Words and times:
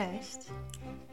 Cześć, 0.00 0.38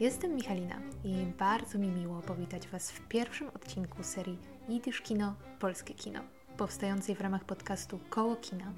jestem 0.00 0.34
Michalina 0.34 0.80
i 1.04 1.14
bardzo 1.38 1.78
mi 1.78 1.88
miło 1.88 2.22
powitać 2.22 2.68
Was 2.68 2.90
w 2.90 3.00
pierwszym 3.08 3.48
odcinku 3.48 4.02
serii 4.02 4.38
Jidysz 4.68 5.00
Kino, 5.00 5.34
Polskie 5.58 5.94
Kino, 5.94 6.20
powstającej 6.56 7.14
w 7.14 7.20
ramach 7.20 7.44
podcastu 7.44 8.00
Koło 8.10 8.36
Kina, 8.36 8.72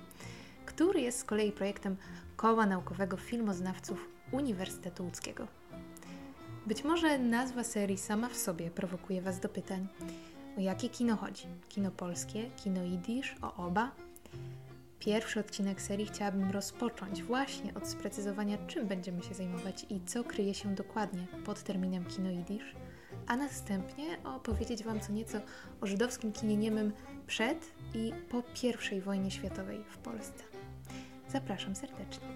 który 0.66 1.00
jest 1.00 1.18
z 1.18 1.24
kolei 1.24 1.52
projektem 1.52 1.96
Koła 2.36 2.66
Naukowego 2.66 3.16
Filmoznawców 3.16 4.08
Uniwersytetu 4.32 5.04
Łódzkiego. 5.04 5.46
Być 6.66 6.84
może 6.84 7.18
nazwa 7.18 7.64
serii 7.64 7.98
sama 7.98 8.28
w 8.28 8.36
sobie 8.36 8.70
prowokuje 8.70 9.22
Was 9.22 9.40
do 9.40 9.48
pytań, 9.48 9.88
o 10.58 10.60
jakie 10.60 10.88
kino 10.88 11.16
chodzi? 11.16 11.46
Kino 11.68 11.90
polskie, 11.90 12.50
kino 12.50 12.82
jidysz, 12.84 13.36
o 13.42 13.66
oba? 13.66 13.90
Pierwszy 15.00 15.40
odcinek 15.40 15.82
serii 15.82 16.06
chciałabym 16.06 16.50
rozpocząć 16.50 17.22
właśnie 17.22 17.74
od 17.74 17.88
sprecyzowania, 17.88 18.58
czym 18.66 18.86
będziemy 18.86 19.22
się 19.22 19.34
zajmować 19.34 19.86
i 19.90 20.00
co 20.06 20.24
kryje 20.24 20.54
się 20.54 20.74
dokładnie 20.74 21.26
pod 21.44 21.62
terminem 21.62 22.04
kino 22.04 22.30
jidysz, 22.30 22.74
a 23.26 23.36
następnie 23.36 24.22
opowiedzieć 24.24 24.84
Wam 24.84 25.00
co 25.00 25.12
nieco 25.12 25.38
o 25.80 25.86
żydowskim 25.86 26.32
kinie 26.32 26.56
niemym 26.56 26.92
przed 27.26 27.72
i 27.94 28.12
po 28.28 28.42
I 28.92 29.00
wojnie 29.00 29.30
światowej 29.30 29.84
w 29.88 29.98
Polsce. 29.98 30.44
Zapraszam 31.28 31.76
serdecznie. 31.76 32.28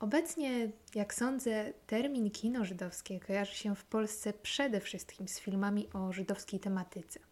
Obecnie, 0.00 0.70
jak 0.94 1.14
sądzę, 1.14 1.72
termin 1.86 2.30
kino 2.30 2.64
żydowskie 2.64 3.20
kojarzy 3.20 3.54
się 3.54 3.76
w 3.76 3.84
Polsce 3.84 4.32
przede 4.32 4.80
wszystkim 4.80 5.28
z 5.28 5.40
filmami 5.40 5.88
o 5.92 6.12
żydowskiej 6.12 6.60
tematyce. 6.60 7.31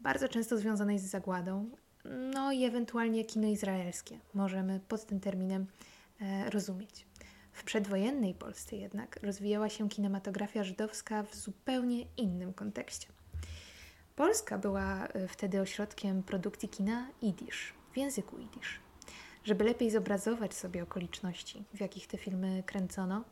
Bardzo 0.00 0.28
często 0.28 0.58
związanej 0.58 0.98
z 0.98 1.02
zagładą, 1.02 1.70
no 2.34 2.52
i 2.52 2.64
ewentualnie 2.64 3.24
kino 3.24 3.48
izraelskie 3.48 4.18
możemy 4.34 4.80
pod 4.88 5.06
tym 5.06 5.20
terminem 5.20 5.66
e, 6.20 6.50
rozumieć. 6.50 7.06
W 7.52 7.64
przedwojennej 7.64 8.34
Polsce 8.34 8.76
jednak 8.76 9.22
rozwijała 9.22 9.68
się 9.68 9.88
kinematografia 9.88 10.64
żydowska 10.64 11.22
w 11.22 11.34
zupełnie 11.34 12.04
innym 12.16 12.52
kontekście. 12.52 13.06
Polska 14.16 14.58
była 14.58 15.06
e, 15.06 15.28
wtedy 15.28 15.60
ośrodkiem 15.60 16.22
produkcji 16.22 16.68
kina 16.68 17.06
idisz, 17.22 17.74
w 17.92 17.96
języku 17.96 18.38
idisz. 18.38 18.80
Żeby 19.44 19.64
lepiej 19.64 19.90
zobrazować 19.90 20.54
sobie 20.54 20.82
okoliczności, 20.82 21.64
w 21.74 21.80
jakich 21.80 22.06
te 22.06 22.18
filmy 22.18 22.62
kręcono, 22.66 23.24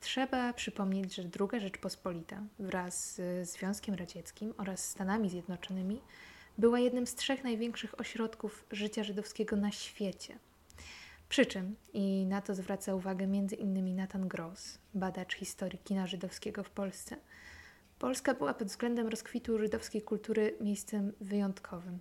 trzeba 0.00 0.52
przypomnieć, 0.52 1.14
że 1.14 1.22
II 1.22 1.60
Rzeczpospolita 1.60 2.42
wraz 2.58 3.14
z 3.14 3.50
Związkiem 3.50 3.94
Radzieckim 3.94 4.54
oraz 4.56 4.88
Stanami 4.88 5.30
Zjednoczonymi 5.30 6.00
była 6.58 6.78
jednym 6.78 7.06
z 7.06 7.14
trzech 7.14 7.44
największych 7.44 8.00
ośrodków 8.00 8.64
życia 8.70 9.04
żydowskiego 9.04 9.56
na 9.56 9.70
świecie. 9.70 10.38
Przy 11.28 11.46
czym, 11.46 11.76
i 11.92 12.26
na 12.26 12.40
to 12.40 12.54
zwraca 12.54 12.94
uwagę 12.94 13.24
m.in. 13.24 13.96
Nathan 13.96 14.28
Gross, 14.28 14.78
badacz 14.94 15.34
historii 15.34 15.78
kina 15.78 16.06
żydowskiego 16.06 16.64
w 16.64 16.70
Polsce, 16.70 17.16
Polska 17.98 18.34
była 18.34 18.54
pod 18.54 18.68
względem 18.68 19.08
rozkwitu 19.08 19.58
żydowskiej 19.58 20.02
kultury 20.02 20.56
miejscem 20.60 21.12
wyjątkowym. 21.20 21.98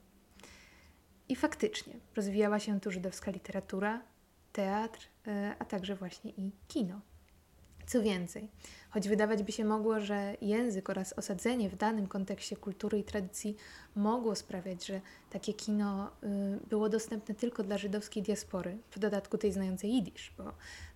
I 1.30 1.36
faktycznie 1.36 1.94
rozwijała 2.16 2.60
się 2.60 2.80
tu 2.80 2.92
żydowska 2.92 3.32
literatura, 3.32 4.02
teatr, 4.54 5.08
e, 5.28 5.56
a 5.60 5.66
także 5.66 5.96
właśnie 5.96 6.32
i 6.32 6.52
kino. 6.68 7.02
Co 7.88 8.02
więcej, 8.02 8.48
choć 8.90 9.10
wydawać 9.10 9.44
by 9.44 9.52
się 9.52 9.66
mogło, 9.66 10.00
że 10.00 10.36
język 10.42 10.90
oraz 10.90 11.14
osadzenie 11.14 11.70
w 11.70 11.76
danym 11.76 12.08
kontekście 12.08 12.56
kultury 12.58 13.00
i 13.00 13.04
tradycji 13.04 13.56
mogło 13.96 14.36
sprawiać, 14.36 14.86
że 14.86 15.02
takie 15.30 15.54
kino 15.54 16.12
y, 16.24 16.68
było 16.70 16.90
dostępne 16.90 17.36
tylko 17.36 17.64
dla 17.64 17.78
żydowskiej 17.78 18.24
diaspory, 18.24 18.78
w 18.92 19.00
dodatku 19.00 19.38
tej 19.38 19.52
znającej 19.52 19.92
jidysz, 19.92 20.34
bo 20.38 20.44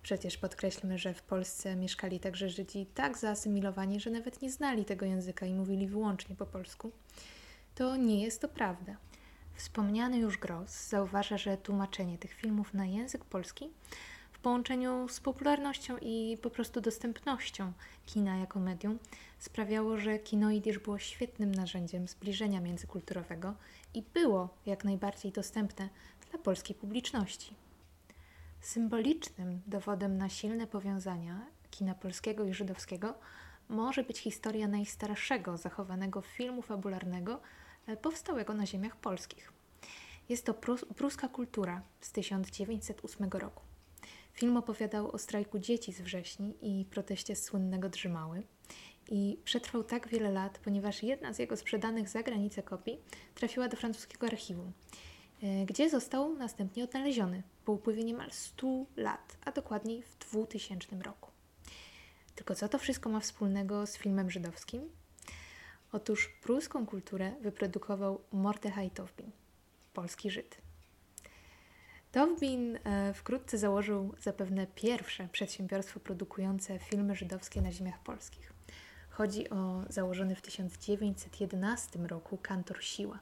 przecież 0.02 0.36
podkreślmy, 0.36 0.98
że 0.98 1.14
w 1.14 1.22
Polsce 1.22 1.76
mieszkali 1.76 2.20
także 2.20 2.48
Żydzi 2.48 2.86
tak 2.94 3.18
zaasymilowani, 3.18 4.00
że 4.00 4.10
nawet 4.10 4.42
nie 4.42 4.50
znali 4.50 4.84
tego 4.84 5.06
języka 5.06 5.46
i 5.46 5.54
mówili 5.54 5.86
wyłącznie 5.86 6.36
po 6.36 6.46
polsku, 6.46 6.90
to 7.74 7.96
nie 7.96 8.22
jest 8.22 8.40
to 8.40 8.48
prawda. 8.48 8.96
Wspomniany 9.54 10.18
już 10.18 10.38
Gross 10.38 10.88
zauważa, 10.88 11.38
że 11.38 11.56
tłumaczenie 11.56 12.18
tych 12.18 12.32
filmów 12.32 12.74
na 12.74 12.86
język 12.86 13.24
polski 13.24 13.70
połączeniu 14.42 15.08
z 15.08 15.20
popularnością 15.20 15.96
i 15.98 16.38
po 16.42 16.50
prostu 16.50 16.80
dostępnością 16.80 17.72
kina 18.06 18.36
jako 18.36 18.60
medium 18.60 18.98
sprawiało, 19.38 19.96
że 19.96 20.18
kino 20.18 20.50
jidysz 20.50 20.78
było 20.78 20.98
świetnym 20.98 21.54
narzędziem 21.54 22.08
zbliżenia 22.08 22.60
międzykulturowego 22.60 23.54
i 23.94 24.02
było 24.14 24.48
jak 24.66 24.84
najbardziej 24.84 25.32
dostępne 25.32 25.88
dla 26.30 26.38
polskiej 26.38 26.76
publiczności. 26.76 27.54
Symbolicznym 28.60 29.60
dowodem 29.66 30.18
na 30.18 30.28
silne 30.28 30.66
powiązania 30.66 31.46
kina 31.70 31.94
polskiego 31.94 32.44
i 32.44 32.54
żydowskiego 32.54 33.14
może 33.68 34.02
być 34.02 34.18
historia 34.18 34.68
najstarszego 34.68 35.56
zachowanego 35.56 36.20
filmu 36.20 36.62
fabularnego 36.62 37.40
E, 37.86 37.96
powstałego 37.96 38.54
na 38.54 38.66
ziemiach 38.66 38.96
polskich. 38.96 39.52
Jest 40.28 40.46
to 40.46 40.54
pruska 40.96 41.28
kultura 41.28 41.82
z 42.00 42.12
1908 42.12 43.30
roku. 43.30 43.62
Film 44.32 44.56
opowiadał 44.56 45.10
o 45.10 45.18
strajku 45.18 45.58
dzieci 45.58 45.92
z 45.92 46.00
wrześni 46.00 46.54
i 46.62 46.84
proteście 46.84 47.36
słynnego 47.36 47.88
Drzymały 47.88 48.42
i 49.10 49.38
przetrwał 49.44 49.84
tak 49.84 50.08
wiele 50.08 50.30
lat, 50.30 50.58
ponieważ 50.58 51.02
jedna 51.02 51.32
z 51.32 51.38
jego 51.38 51.56
sprzedanych 51.56 52.08
za 52.08 52.22
granicę 52.22 52.62
kopii 52.62 52.98
trafiła 53.34 53.68
do 53.68 53.76
francuskiego 53.76 54.26
archiwum, 54.26 54.72
e, 55.42 55.66
gdzie 55.66 55.90
został 55.90 56.34
następnie 56.34 56.84
odnaleziony 56.84 57.42
po 57.64 57.72
upływie 57.72 58.04
niemal 58.04 58.30
100 58.30 58.86
lat, 58.96 59.36
a 59.44 59.52
dokładniej 59.52 60.02
w 60.02 60.18
2000 60.18 61.02
roku. 61.02 61.30
Tylko 62.34 62.54
co 62.54 62.68
to 62.68 62.78
wszystko 62.78 63.10
ma 63.10 63.20
wspólnego 63.20 63.86
z 63.86 63.96
filmem 63.96 64.30
żydowskim? 64.30 64.90
Otóż 65.92 66.28
pruską 66.42 66.86
kulturę 66.86 67.32
wyprodukował 67.40 68.20
Mordechai 68.32 68.90
Towbin, 68.90 69.30
polski 69.92 70.30
Żyd. 70.30 70.71
Towbin 72.12 72.78
e, 72.84 73.14
wkrótce 73.14 73.58
założył 73.58 74.14
zapewne 74.20 74.66
pierwsze 74.74 75.28
przedsiębiorstwo 75.32 76.00
produkujące 76.00 76.78
filmy 76.78 77.16
żydowskie 77.16 77.62
na 77.62 77.72
ziemiach 77.72 78.02
polskich. 78.02 78.52
Chodzi 79.10 79.50
o 79.50 79.82
założony 79.88 80.36
w 80.36 80.42
1911 80.42 81.98
roku 81.98 82.38
kantor 82.42 82.84
Siła. 82.84 83.18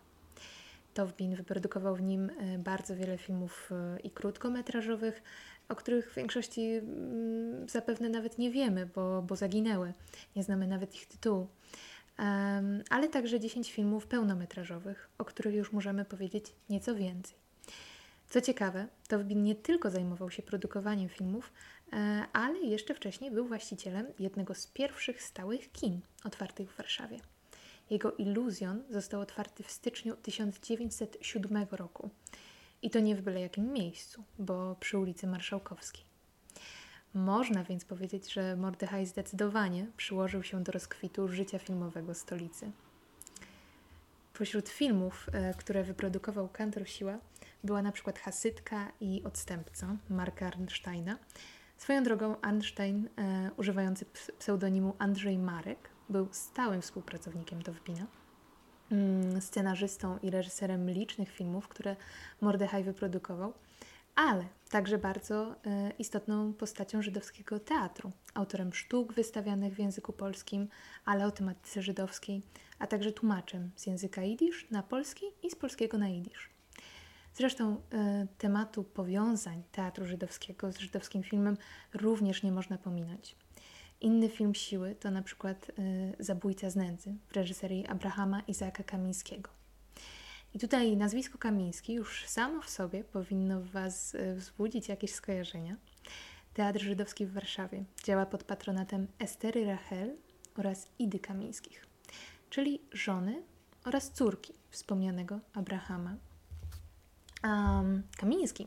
Towbin 0.94 1.34
wyprodukował 1.34 1.96
w 1.96 2.02
nim 2.02 2.30
e, 2.30 2.58
bardzo 2.58 2.96
wiele 2.96 3.18
filmów 3.18 3.70
e, 3.72 4.00
i 4.00 4.10
krótkometrażowych, 4.10 5.22
o 5.68 5.76
których 5.76 6.12
w 6.12 6.16
większości 6.16 6.60
mm, 6.62 7.68
zapewne 7.68 8.08
nawet 8.08 8.38
nie 8.38 8.50
wiemy, 8.50 8.86
bo, 8.86 9.22
bo 9.22 9.36
zaginęły. 9.36 9.92
Nie 10.36 10.42
znamy 10.42 10.66
nawet 10.66 10.94
ich 10.94 11.06
tytułu 11.06 11.48
ale 12.90 13.08
także 13.08 13.40
10 13.40 13.72
filmów 13.72 14.06
pełnometrażowych, 14.06 15.10
o 15.18 15.24
których 15.24 15.54
już 15.54 15.72
możemy 15.72 16.04
powiedzieć 16.04 16.52
nieco 16.70 16.94
więcej. 16.94 17.40
Co 18.30 18.40
ciekawe, 18.40 18.86
Towbin 19.08 19.42
nie 19.42 19.54
tylko 19.54 19.90
zajmował 19.90 20.30
się 20.30 20.42
produkowaniem 20.42 21.08
filmów, 21.08 21.52
e, 21.92 22.24
ale 22.32 22.58
jeszcze 22.58 22.94
wcześniej 22.94 23.30
był 23.30 23.46
właścicielem 23.46 24.06
jednego 24.18 24.54
z 24.54 24.66
pierwszych 24.66 25.22
stałych 25.22 25.72
kin 25.72 26.00
otwartych 26.24 26.72
w 26.72 26.76
Warszawie. 26.76 27.20
Jego 27.90 28.12
Iluzjon 28.12 28.82
został 28.90 29.20
otwarty 29.20 29.62
w 29.62 29.70
styczniu 29.70 30.16
1907 30.16 31.66
roku. 31.70 32.10
I 32.82 32.90
to 32.90 33.00
nie 33.00 33.16
w 33.16 33.22
byle 33.22 33.40
jakim 33.40 33.72
miejscu, 33.72 34.24
bo 34.38 34.76
przy 34.80 34.98
ulicy 34.98 35.26
Marszałkowskiej. 35.26 36.04
Można 37.14 37.64
więc 37.64 37.84
powiedzieć, 37.84 38.32
że 38.32 38.56
Mordechai 38.56 39.06
zdecydowanie 39.06 39.86
przyłożył 39.96 40.42
się 40.42 40.64
do 40.64 40.72
rozkwitu 40.72 41.28
życia 41.28 41.58
filmowego 41.58 42.14
stolicy. 42.14 42.70
Pośród 44.34 44.68
filmów, 44.68 45.26
e, 45.32 45.54
które 45.54 45.84
wyprodukował 45.84 46.48
Kantor 46.48 46.88
Siła, 46.88 47.18
była 47.64 47.82
na 47.82 47.92
przykład 47.92 48.18
Hasytka 48.18 48.92
i 49.00 49.22
Odstępca 49.24 49.96
Marka 50.08 50.46
Arnsteina. 50.46 51.18
Swoją 51.76 52.02
drogą 52.02 52.40
Arnstein, 52.40 53.08
e, 53.18 53.50
używający 53.56 54.06
pseudonimu 54.38 54.94
Andrzej 54.98 55.38
Marek, 55.38 55.90
był 56.08 56.28
stałym 56.30 56.82
współpracownikiem 56.82 57.62
Dowbina, 57.62 58.06
mm, 58.92 59.40
scenarzystą 59.40 60.18
i 60.18 60.30
reżyserem 60.30 60.90
licznych 60.90 61.30
filmów, 61.30 61.68
które 61.68 61.96
Mordechai 62.40 62.84
wyprodukował– 62.84 63.52
ale 64.14 64.44
także 64.70 64.98
bardzo 64.98 65.54
e, 65.66 65.92
istotną 65.98 66.52
postacią 66.52 67.02
żydowskiego 67.02 67.60
teatru, 67.60 68.12
autorem 68.34 68.72
sztuk 68.72 69.12
wystawianych 69.12 69.74
w 69.74 69.78
języku 69.78 70.12
polskim, 70.12 70.68
ale 71.04 71.26
o 71.26 71.30
tematyce 71.30 71.82
żydowskiej, 71.82 72.42
a 72.78 72.86
także 72.86 73.12
tłumaczem 73.12 73.70
z 73.76 73.86
języka 73.86 74.22
jidysz 74.22 74.70
na 74.70 74.82
polski 74.82 75.24
i 75.42 75.50
z 75.50 75.56
polskiego 75.56 75.98
na 75.98 76.08
jidysz. 76.08 76.49
Zresztą 77.34 77.82
e, 77.92 78.26
tematu 78.38 78.84
powiązań 78.84 79.62
teatru 79.72 80.06
żydowskiego 80.06 80.72
z 80.72 80.78
żydowskim 80.78 81.22
filmem 81.22 81.56
również 81.94 82.42
nie 82.42 82.52
można 82.52 82.78
pominąć. 82.78 83.36
Inny 84.00 84.28
film 84.28 84.54
siły 84.54 84.94
to 84.94 85.10
na 85.10 85.22
przykład 85.22 85.70
e, 85.70 85.72
Zabójca 86.24 86.70
z 86.70 86.76
nędzy 86.76 87.14
w 87.28 87.32
reżyserii 87.32 87.86
Abrahama 87.86 88.40
Izaaka 88.40 88.82
Kamińskiego. 88.82 89.50
I 90.54 90.58
tutaj 90.58 90.96
nazwisko 90.96 91.38
Kamiński 91.38 91.92
już 91.94 92.26
samo 92.26 92.62
w 92.62 92.70
sobie 92.70 93.04
powinno 93.04 93.60
w 93.60 93.70
Was 93.70 94.14
e, 94.14 94.34
wzbudzić 94.34 94.88
jakieś 94.88 95.14
skojarzenia. 95.14 95.76
Teatr 96.54 96.80
Żydowski 96.80 97.26
w 97.26 97.32
Warszawie 97.32 97.84
działa 98.04 98.26
pod 98.26 98.44
patronatem 98.44 99.06
Estery 99.18 99.64
Rachel 99.64 100.16
oraz 100.56 100.88
Idy 100.98 101.18
Kamińskich, 101.18 101.86
czyli 102.50 102.80
żony 102.92 103.42
oraz 103.84 104.10
córki 104.10 104.54
wspomnianego 104.70 105.40
Abrahama. 105.54 106.16
Um, 107.44 108.02
Kamiński, 108.16 108.66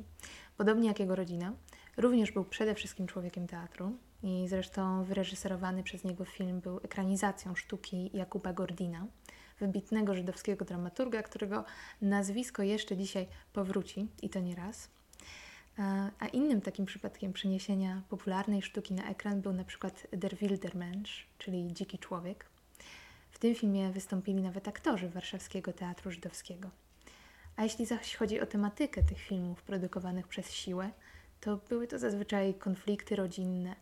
podobnie 0.57 0.87
jak 0.87 0.99
jego 0.99 1.15
rodzina, 1.15 1.53
również 1.97 2.31
był 2.31 2.45
przede 2.45 2.75
wszystkim 2.75 3.07
człowiekiem 3.07 3.47
teatru 3.47 3.97
i 4.23 4.45
zresztą 4.47 5.03
wyreżyserowany 5.03 5.83
przez 5.83 6.03
niego 6.03 6.25
film 6.25 6.61
był 6.61 6.77
ekranizacją 6.77 7.55
sztuki 7.55 8.09
Jakuba 8.13 8.53
Gordina, 8.53 9.07
wybitnego 9.59 10.15
żydowskiego 10.15 10.65
dramaturga, 10.65 11.23
którego 11.23 11.65
nazwisko 12.01 12.63
jeszcze 12.63 12.97
dzisiaj 12.97 13.27
powróci 13.53 14.07
i 14.21 14.29
to 14.29 14.39
nie 14.39 14.55
raz. 14.55 14.89
A 16.19 16.27
innym 16.27 16.61
takim 16.61 16.85
przypadkiem 16.85 17.33
przeniesienia 17.33 18.01
popularnej 18.09 18.61
sztuki 18.61 18.93
na 18.93 19.09
ekran 19.09 19.41
był 19.41 19.53
na 19.53 19.63
przykład 19.63 20.07
Der 20.11 20.37
Wildermensch, 20.37 21.11
czyli 21.37 21.73
Dziki 21.73 21.99
Człowiek. 21.99 22.45
W 23.31 23.39
tym 23.39 23.55
filmie 23.55 23.91
wystąpili 23.91 24.41
nawet 24.41 24.67
aktorzy 24.67 25.09
Warszawskiego 25.09 25.73
Teatru 25.73 26.11
Żydowskiego. 26.11 26.69
A 27.55 27.63
jeśli 27.63 27.85
zaś 27.85 28.15
chodzi 28.15 28.41
o 28.41 28.45
tematykę 28.45 29.03
tych 29.03 29.19
filmów 29.19 29.63
produkowanych 29.63 30.27
przez 30.27 30.51
siłę, 30.51 30.91
to 31.41 31.57
były 31.69 31.87
to 31.87 31.99
zazwyczaj 31.99 32.53
konflikty 32.53 33.15
rodzinne, 33.15 33.75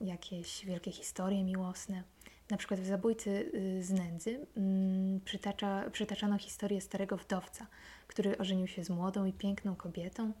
jakieś 0.00 0.66
wielkie 0.66 0.92
historie 0.92 1.44
miłosne. 1.44 2.02
Na 2.50 2.56
przykład 2.56 2.80
w 2.80 2.86
Zabójcy 2.86 3.30
y, 3.54 3.82
z 3.82 3.90
nędzy 3.90 4.46
mm, 4.56 5.20
przytacza, 5.20 5.90
przytaczano 5.90 6.38
historię 6.38 6.80
starego 6.80 7.16
wdowca, 7.16 7.66
który 8.06 8.38
ożenił 8.38 8.66
się 8.66 8.84
z 8.84 8.90
młodą 8.90 9.24
i 9.24 9.32
piękną 9.32 9.76
kobietą, 9.76 10.32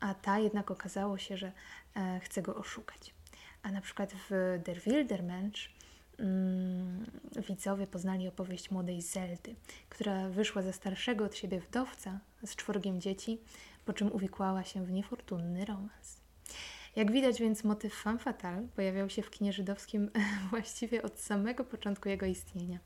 a 0.00 0.14
ta 0.14 0.38
jednak 0.38 0.70
okazało 0.70 1.18
się, 1.18 1.36
że 1.36 1.52
e, 1.96 2.20
chce 2.20 2.42
go 2.42 2.54
oszukać. 2.54 3.14
A 3.62 3.72
na 3.72 3.80
przykład 3.80 4.12
w 4.30 4.60
Der 4.64 4.80
Wildermensch 4.80 5.60
mm, 6.22 7.06
widzowie 7.48 7.86
poznali 7.86 8.28
opowieść 8.28 8.70
młodej 8.70 9.02
Zeldy, 9.02 9.54
która 9.88 10.28
wyszła 10.28 10.62
za 10.62 10.72
starszego 10.72 11.24
od 11.24 11.36
siebie 11.36 11.60
wdowca 11.60 12.20
z 12.44 12.56
czworgiem 12.56 13.00
dzieci, 13.00 13.38
po 13.84 13.92
czym 13.92 14.12
uwikłała 14.12 14.64
się 14.64 14.84
w 14.86 14.92
niefortunny 14.92 15.64
romans. 15.64 16.20
Jak 16.96 17.12
widać 17.12 17.40
więc 17.40 17.64
motyw 17.64 17.94
femme 17.94 18.18
fatale 18.18 18.68
pojawiał 18.76 19.10
się 19.10 19.22
w 19.22 19.30
kinie 19.30 19.52
żydowskim 19.52 20.10
właściwie 20.50 21.02
od 21.02 21.20
samego 21.20 21.64
początku 21.64 22.08
jego 22.08 22.26
istnienia. 22.26 22.78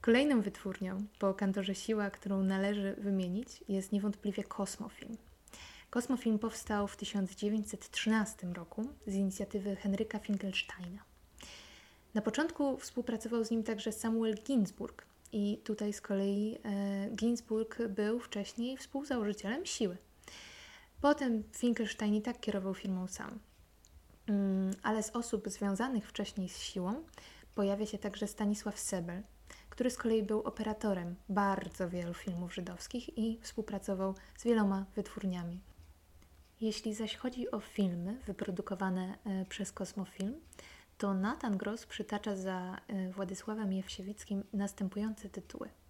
Kolejną 0.00 0.40
wytwórnią 0.40 1.06
po 1.18 1.34
kantorze 1.34 1.74
Siła, 1.74 2.10
którą 2.10 2.42
należy 2.42 2.94
wymienić, 2.98 3.48
jest 3.68 3.92
niewątpliwie 3.92 4.44
Kosmofilm. 4.44 5.16
Kosmofilm 5.90 6.38
powstał 6.38 6.88
w 6.88 6.96
1913 6.96 8.46
roku 8.46 8.88
z 9.06 9.14
inicjatywy 9.14 9.76
Henryka 9.76 10.18
Finkelsteina. 10.18 11.13
Na 12.14 12.22
początku 12.22 12.78
współpracował 12.78 13.44
z 13.44 13.50
nim 13.50 13.62
także 13.62 13.92
Samuel 13.92 14.34
Ginsburg 14.34 15.06
i 15.32 15.60
tutaj 15.64 15.92
z 15.92 16.00
kolei 16.00 16.58
e, 16.64 17.10
Ginsburg 17.10 17.78
był 17.88 18.20
wcześniej 18.20 18.76
współzałożycielem 18.76 19.66
Siły. 19.66 19.96
Potem 21.00 21.42
Finkelstein 21.52 22.14
i 22.14 22.22
tak 22.22 22.40
kierował 22.40 22.74
firmą 22.74 23.06
sam. 23.06 23.38
Mm, 24.26 24.70
ale 24.82 25.02
z 25.02 25.10
osób 25.10 25.48
związanych 25.48 26.08
wcześniej 26.08 26.48
z 26.48 26.58
siłą 26.58 27.04
pojawia 27.54 27.86
się 27.86 27.98
także 27.98 28.26
Stanisław 28.26 28.78
Sebel, 28.78 29.22
który 29.70 29.90
z 29.90 29.96
kolei 29.96 30.22
był 30.22 30.40
operatorem 30.42 31.16
bardzo 31.28 31.88
wielu 31.88 32.14
filmów 32.14 32.54
żydowskich 32.54 33.18
i 33.18 33.38
współpracował 33.42 34.14
z 34.36 34.44
wieloma 34.44 34.84
wytwórniami. 34.96 35.60
Jeśli 36.60 36.94
zaś 36.94 37.16
chodzi 37.16 37.50
o 37.50 37.60
filmy 37.60 38.18
wyprodukowane 38.26 39.18
e, 39.24 39.44
przez 39.44 39.72
Kosmofilm, 39.72 40.34
to 40.98 41.14
Nathan 41.14 41.56
Gross 41.56 41.86
przytacza 41.86 42.36
za 42.36 42.80
e, 42.88 43.10
Władysławem 43.10 43.72
Jewsiewickim 43.72 44.44
następujące 44.52 45.28
tytuły– 45.28 45.68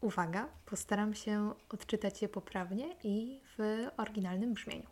Uwaga, 0.00 0.48
postaram 0.66 1.14
się 1.14 1.54
odczytać 1.68 2.22
je 2.22 2.28
poprawnie 2.28 2.96
i 3.04 3.40
w 3.58 3.86
oryginalnym 3.96 4.54
brzmieniu. 4.54 4.88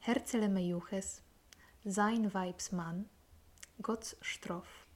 Herzele 0.00 0.48
Mejuches, 0.48 1.22
Sein 1.86 2.28
Weibsmann, 2.28 3.04
Gotts 3.80 4.16
Stroff, 4.22 4.86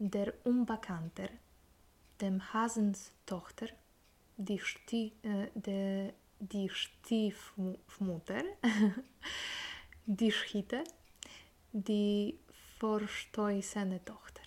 Der 0.00 0.32
Unbekannter, 0.44 1.28
Dem 2.18 2.40
Hasens 2.40 3.12
Tochter, 3.26 3.68
Die, 4.38 4.58
Stie, 4.58 5.12
äh, 5.22 5.50
de, 5.56 6.12
die 6.40 6.68
Stiefmutter, 6.68 8.42
Die 10.06 10.32
Schiete, 10.32 10.84
Die 11.72 12.38
Verstoßene 12.80 14.00
Tochter. 14.00 14.44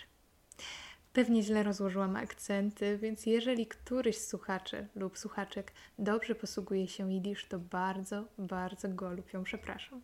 Pewnie 1.13 1.43
źle 1.43 1.63
rozłożyłam 1.63 2.15
akcenty, 2.15 2.97
więc 2.97 3.25
jeżeli 3.25 3.67
któryś 3.67 4.17
z 4.17 4.27
słuchaczy 4.27 4.87
lub 4.95 5.17
słuchaczek 5.17 5.71
dobrze 5.99 6.35
posługuje 6.35 6.87
się 6.87 7.11
jidysz, 7.11 7.45
to 7.45 7.59
bardzo, 7.59 8.25
bardzo 8.37 8.89
go 8.89 9.13
lub 9.13 9.33
ją 9.33 9.43
przepraszam. 9.43 10.01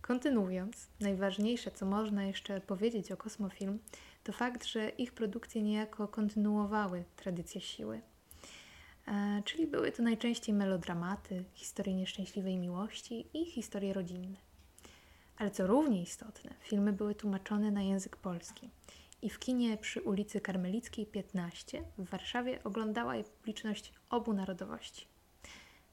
Kontynuując, 0.00 0.88
najważniejsze, 1.00 1.70
co 1.70 1.86
można 1.86 2.24
jeszcze 2.24 2.60
powiedzieć 2.60 3.12
o 3.12 3.16
Kosmofilm, 3.16 3.78
to 4.24 4.32
fakt, 4.32 4.64
że 4.64 4.88
ich 4.88 5.12
produkcje 5.12 5.62
niejako 5.62 6.08
kontynuowały 6.08 7.04
tradycję 7.16 7.60
siły. 7.60 8.00
E, 9.08 9.42
czyli 9.44 9.66
były 9.66 9.92
to 9.92 10.02
najczęściej 10.02 10.54
melodramaty, 10.54 11.44
historie 11.54 11.94
nieszczęśliwej 11.94 12.56
miłości 12.56 13.26
i 13.34 13.44
historie 13.44 13.92
rodzinne. 13.92 14.47
Ale 15.38 15.50
co 15.50 15.66
równie 15.66 16.02
istotne, 16.02 16.54
filmy 16.60 16.92
były 16.92 17.14
tłumaczone 17.14 17.70
na 17.70 17.82
język 17.82 18.16
polski 18.16 18.70
i 19.22 19.30
w 19.30 19.38
kinie 19.38 19.76
przy 19.76 20.02
ulicy 20.02 20.40
Karmelickiej 20.40 21.06
15 21.06 21.82
w 21.98 22.10
Warszawie 22.10 22.64
oglądała 22.64 23.16
je 23.16 23.24
publiczność 23.24 23.92
obu 24.10 24.32
narodowości. 24.32 25.06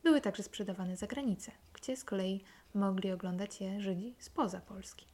Były 0.03 0.21
także 0.21 0.43
sprzedawane 0.43 0.97
za 0.97 1.07
granicę, 1.07 1.51
gdzie 1.73 1.97
z 1.97 2.03
kolei 2.03 2.43
mogli 2.73 3.11
oglądać 3.11 3.61
je 3.61 3.81
Żydzi 3.81 4.15
spoza 4.19 4.61
Polski. 4.61 5.05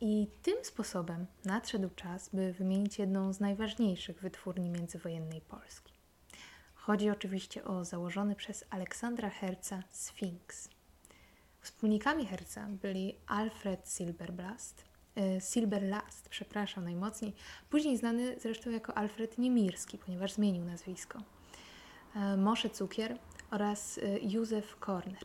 I 0.00 0.28
tym 0.42 0.64
sposobem 0.64 1.26
nadszedł 1.44 1.90
czas, 1.96 2.28
by 2.32 2.52
wymienić 2.52 2.98
jedną 2.98 3.32
z 3.32 3.40
najważniejszych 3.40 4.20
wytwórni 4.20 4.70
międzywojennej 4.70 5.40
Polski. 5.40 5.92
Chodzi 6.74 7.10
oczywiście 7.10 7.64
o 7.64 7.84
założony 7.84 8.36
przez 8.36 8.64
Aleksandra 8.70 9.30
Herca 9.30 9.82
Sphinx. 9.90 10.77
Wspólnikami 11.68 12.26
Herca 12.26 12.66
byli 12.82 13.14
Alfred 13.26 13.88
Silberblast, 13.88 14.84
E, 15.18 15.40
Silberlast, 15.40 16.28
przepraszam 16.28 16.84
najmocniej, 16.84 17.34
później 17.70 17.96
znany 17.96 18.40
zresztą 18.40 18.70
jako 18.70 18.94
Alfred 18.98 19.38
Niemirski, 19.38 19.98
ponieważ 19.98 20.32
zmienił 20.32 20.64
nazwisko. 20.64 21.18
E, 22.16 22.36
Mosze 22.36 22.70
Cukier 22.70 23.18
oraz 23.50 23.98
e, 23.98 24.18
Józef 24.18 24.76
Korner. 24.76 25.24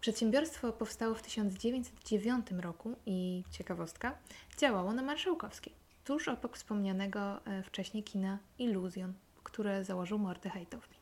Przedsiębiorstwo 0.00 0.72
powstało 0.72 1.14
w 1.14 1.22
1909 1.22 2.46
roku 2.60 2.96
i 3.06 3.44
ciekawostka, 3.50 4.18
działało 4.58 4.92
na 4.94 5.02
Marszałkowskiej, 5.02 5.72
tuż 6.04 6.28
obok 6.28 6.56
wspomnianego 6.56 7.40
wcześniej 7.64 8.02
kina 8.02 8.38
Iluzjon, 8.58 9.12
które 9.42 9.84
założył 9.84 10.18
Mordechaj 10.18 10.66
Taufmin. 10.66 11.00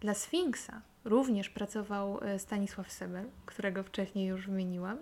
Dla 0.00 0.14
Sfinksa 0.14 0.82
również 1.04 1.48
pracował 1.50 2.20
Stanisław 2.38 2.92
Sebel, 2.92 3.30
którego 3.46 3.82
wcześniej 3.82 4.26
już 4.26 4.46
wymieniłam, 4.46 4.98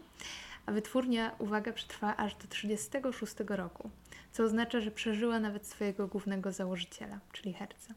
a 0.66 0.72
wytwórnia, 0.72 1.34
uwaga, 1.38 1.72
przetrwała 1.72 2.16
aż 2.16 2.34
do 2.34 2.46
1936 2.46 3.58
roku, 3.58 3.90
co 4.32 4.42
oznacza, 4.44 4.80
że 4.80 4.90
przeżyła 4.90 5.40
nawet 5.40 5.66
swojego 5.66 6.08
głównego 6.08 6.52
założyciela, 6.52 7.20
czyli 7.32 7.52
Herca. 7.52 7.94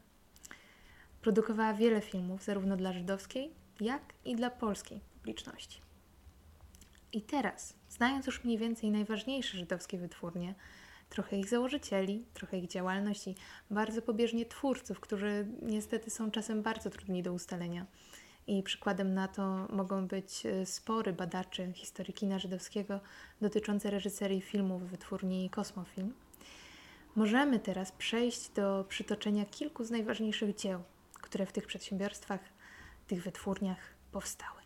Produkowała 1.22 1.74
wiele 1.74 2.00
filmów, 2.00 2.42
zarówno 2.42 2.76
dla 2.76 2.92
żydowskiej, 2.92 3.50
jak 3.80 4.02
i 4.24 4.36
dla 4.36 4.50
polskiej 4.50 5.00
publiczności. 5.14 5.80
I 7.12 7.22
teraz, 7.22 7.74
znając 7.88 8.26
już 8.26 8.44
mniej 8.44 8.58
więcej 8.58 8.90
najważniejsze 8.90 9.58
żydowskie 9.58 9.98
wytwórnie, 9.98 10.54
trochę 11.14 11.38
ich 11.38 11.48
założycieli, 11.48 12.24
trochę 12.34 12.58
ich 12.58 12.68
działalność 12.68 13.26
i 13.26 13.34
bardzo 13.70 14.02
pobieżnie 14.02 14.46
twórców, 14.46 15.00
którzy 15.00 15.46
niestety 15.62 16.10
są 16.10 16.30
czasem 16.30 16.62
bardzo 16.62 16.90
trudni 16.90 17.22
do 17.22 17.32
ustalenia, 17.32 17.86
i 18.46 18.62
przykładem 18.62 19.14
na 19.14 19.28
to 19.28 19.66
mogą 19.70 20.06
być 20.06 20.46
e, 20.46 20.66
spory 20.66 21.12
badaczy 21.12 21.72
historii 21.74 22.14
kina 22.14 22.38
żydowskiego 22.38 23.00
dotyczące 23.40 23.90
reżyserii 23.90 24.40
filmów 24.40 24.82
wytwórni 24.82 25.50
Kosmofilm. 25.50 26.14
Możemy 27.16 27.60
teraz 27.60 27.92
przejść 27.92 28.48
do 28.48 28.84
przytoczenia 28.88 29.44
kilku 29.44 29.84
z 29.84 29.90
najważniejszych 29.90 30.54
dzieł, 30.54 30.82
które 31.20 31.46
w 31.46 31.52
tych 31.52 31.66
przedsiębiorstwach, 31.66 32.40
tych 33.06 33.22
wytwórniach 33.22 33.78
powstały. 34.12 34.63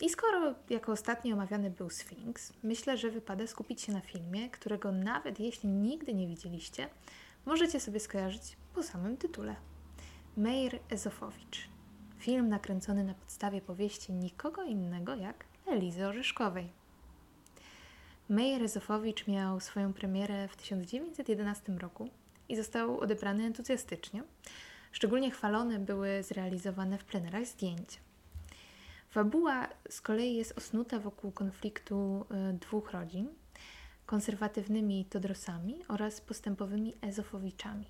I 0.00 0.10
skoro 0.10 0.54
jako 0.70 0.92
ostatni 0.92 1.32
omawiany 1.32 1.70
był 1.70 1.90
Sphinx, 1.90 2.52
myślę, 2.62 2.98
że 2.98 3.10
wypada 3.10 3.46
skupić 3.46 3.82
się 3.82 3.92
na 3.92 4.00
filmie, 4.00 4.50
którego 4.50 4.92
nawet 4.92 5.40
jeśli 5.40 5.68
nigdy 5.68 6.14
nie 6.14 6.26
widzieliście, 6.26 6.88
możecie 7.46 7.80
sobie 7.80 8.00
skojarzyć 8.00 8.56
po 8.74 8.82
samym 8.82 9.16
tytule. 9.16 9.56
Meir 10.36 10.78
Ezofowicz. 10.90 11.68
Film 12.18 12.48
nakręcony 12.48 13.04
na 13.04 13.14
podstawie 13.14 13.60
powieści 13.60 14.12
nikogo 14.12 14.62
innego 14.62 15.14
jak 15.14 15.44
Elizy 15.66 16.06
Orzeszkowej. 16.06 16.68
Meir 18.28 18.62
Ezofowicz 18.62 19.26
miał 19.26 19.60
swoją 19.60 19.92
premierę 19.92 20.48
w 20.48 20.56
1911 20.56 21.72
roku 21.72 22.08
i 22.48 22.56
został 22.56 23.00
odebrany 23.00 23.44
entuzjastycznie. 23.44 24.22
Szczególnie 24.92 25.30
chwalone 25.30 25.78
były 25.78 26.22
zrealizowane 26.22 26.98
w 26.98 27.04
plenerach 27.04 27.46
zdjęcia. 27.46 27.98
Fabuła 29.14 29.68
z 29.90 30.00
kolei 30.00 30.36
jest 30.36 30.58
osnuta 30.58 30.98
wokół 30.98 31.32
konfliktu 31.32 32.26
e, 32.30 32.52
dwóch 32.52 32.92
rodzin 32.92 33.28
konserwatywnymi 34.06 35.04
Todrosami 35.04 35.84
oraz 35.88 36.20
postępowymi 36.20 36.94
Ezofowiczami. 37.00 37.86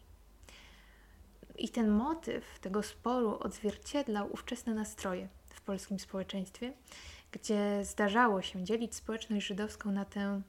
I 1.58 1.68
ten 1.68 1.90
motyw 1.90 2.58
tego 2.58 2.82
sporu 2.82 3.38
odzwierciedlał 3.40 4.32
ówczesne 4.32 4.74
nastroje 4.74 5.28
w 5.48 5.60
polskim 5.60 5.98
społeczeństwie, 5.98 6.72
gdzie 7.32 7.84
zdarzało 7.84 8.42
się 8.42 8.64
dzielić 8.64 8.94
społeczność 8.94 9.46
żydowską 9.46 9.90
na 9.90 10.04
tę, 10.04 10.42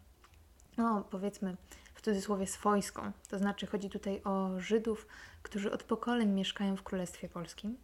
no 0.78 1.08
powiedzmy 1.12 1.58
w 1.94 2.02
cudzysłowie 2.02 2.48
swojską. 2.48 3.12
To 3.30 3.38
znaczy 3.38 3.68
chodzi 3.68 3.90
tutaj 3.90 4.22
o 4.24 4.60
Żydów, 4.60 5.08
którzy 5.44 5.72
od 5.72 5.84
pokoleń 5.84 6.30
mieszkają 6.30 6.76
w 6.76 6.84
Królestwie 6.84 7.30
Polskim, 7.30 7.78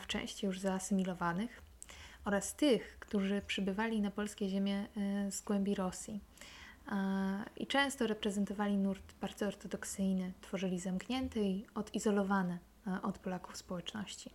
w 0.00 0.06
części 0.06 0.46
już 0.46 0.60
zaasymilowanych, 0.60 1.63
oraz 2.24 2.54
tych, 2.54 2.96
którzy 3.00 3.42
przybywali 3.46 4.00
na 4.00 4.10
polskie 4.10 4.48
ziemie 4.48 4.86
e, 4.96 5.30
z 5.30 5.40
głębi 5.42 5.74
Rosji 5.74 6.20
i 7.56 7.66
często 7.66 8.06
reprezentowali 8.06 8.78
nurt 8.78 9.14
bardzo 9.20 9.46
ortodoksyjny, 9.46 10.32
tworzyli 10.40 10.80
zamknięte 10.80 11.40
i 11.40 11.66
odizolowane 11.74 12.58
e, 12.86 13.02
od 13.02 13.18
Polaków 13.18 13.56
społeczności. 13.56 14.30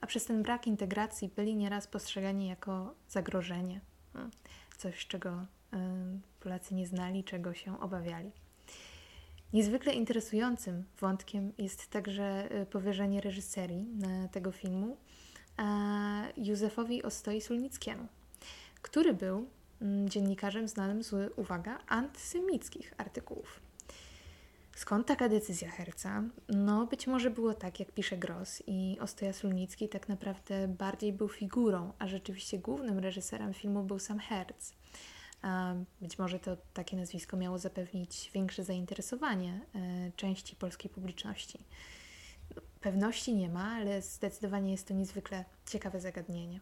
A 0.00 0.06
przez 0.06 0.24
ten 0.24 0.42
brak 0.42 0.66
integracji 0.66 1.30
byli 1.36 1.56
nieraz 1.56 1.86
postrzegani 1.86 2.48
jako 2.48 2.94
zagrożenie, 3.08 3.80
hmm, 4.12 4.30
coś 4.76 5.06
czego 5.06 5.30
e, 5.30 5.46
Polacy 6.40 6.74
nie 6.74 6.86
znali, 6.86 7.24
czego 7.24 7.54
się 7.54 7.80
obawiali. 7.80 8.30
Niezwykle 9.52 9.92
interesującym 9.92 10.84
wątkiem 11.00 11.52
jest 11.58 11.90
także 11.90 12.48
powierzenie 12.70 13.20
reżyserii 13.20 13.86
tego 14.32 14.52
filmu 14.52 14.96
Józefowi 16.36 17.02
Ostoi 17.02 17.40
Sulnickiemu, 17.40 18.06
który 18.82 19.14
był 19.14 19.46
mm, 19.82 20.08
dziennikarzem 20.08 20.68
znanym 20.68 21.02
z, 21.02 21.32
uwaga, 21.36 21.78
antysemickich 21.88 22.94
artykułów. 22.98 23.60
Skąd 24.76 25.06
taka 25.06 25.28
decyzja 25.28 25.70
Herca? 25.70 26.22
No, 26.48 26.86
być 26.86 27.06
może 27.06 27.30
było 27.30 27.54
tak, 27.54 27.80
jak 27.80 27.92
pisze 27.92 28.16
Gross 28.16 28.62
i 28.66 28.96
Ostoja 29.00 29.32
Sulnicki 29.32 29.88
tak 29.88 30.08
naprawdę 30.08 30.68
bardziej 30.68 31.12
był 31.12 31.28
figurą, 31.28 31.92
a 31.98 32.08
rzeczywiście 32.08 32.58
głównym 32.58 32.98
reżyserem 32.98 33.54
filmu 33.54 33.82
był 33.82 33.98
sam 33.98 34.18
Herz. 34.18 34.72
Być 36.00 36.18
może 36.18 36.38
to 36.38 36.56
takie 36.74 36.96
nazwisko 36.96 37.36
miało 37.36 37.58
zapewnić 37.58 38.30
większe 38.34 38.64
zainteresowanie 38.64 39.60
e, 39.74 40.12
części 40.16 40.56
polskiej 40.56 40.90
publiczności. 40.90 41.58
Pewności 42.80 43.34
nie 43.34 43.48
ma, 43.48 43.72
ale 43.72 44.02
zdecydowanie 44.02 44.72
jest 44.72 44.88
to 44.88 44.94
niezwykle 44.94 45.44
ciekawe 45.66 46.00
zagadnienie. 46.00 46.60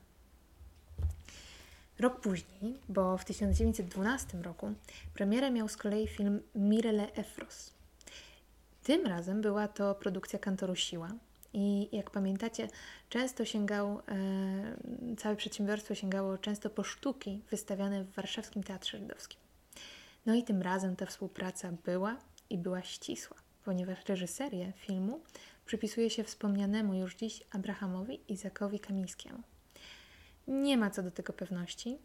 Rok 1.99 2.21
później, 2.21 2.79
bo 2.89 3.19
w 3.19 3.25
1912 3.25 4.43
roku, 4.43 4.73
premierę 5.15 5.51
miał 5.51 5.69
z 5.69 5.77
kolei 5.77 6.07
film 6.09 6.41
Mirele 6.55 7.13
Efros. 7.13 7.73
Tym 8.83 9.07
razem 9.07 9.43
była 9.43 9.69
to 9.69 9.95
produkcja 9.95 10.39
kantoru 10.39 10.77
Siła 10.77 11.09
i 11.53 11.89
jak 11.93 12.11
pamiętacie, 12.11 12.69
często 13.09 13.45
sięgał, 13.45 14.01
e, 14.09 15.17
całe 15.17 15.37
przedsiębiorstwo 15.37 15.95
sięgało 15.95 16.39
często 16.39 16.71
po 16.71 16.85
sztuki 16.85 17.43
wystawiane 17.51 18.05
w 18.05 18.13
warszawskim 18.13 18.63
Teatrze 18.63 18.99
Żydowskim. 18.99 19.41
No 20.27 20.35
i 20.35 20.43
tym 20.43 20.63
razem 20.63 20.97
ta 20.97 21.07
współpraca 21.07 21.73
była 21.85 22.17
i 22.51 22.59
była 22.59 22.83
ścisła, 22.83 23.37
ponieważ 23.65 23.99
reżyserię 24.09 24.73
filmu 24.77 25.21
przypisuje 25.67 26.11
się 26.11 26.25
wspomnianemu 26.25 26.95
już 26.95 27.17
dziś 27.17 27.43
Abrahamowi 27.51 28.21
Izakowi 28.29 28.81
Kamińskiemu. 28.81 29.43
Nie 30.49 30.77
ma 30.77 30.91
co 30.91 31.03
do 31.03 31.11
tego 31.11 31.33
pewności, 31.33 31.99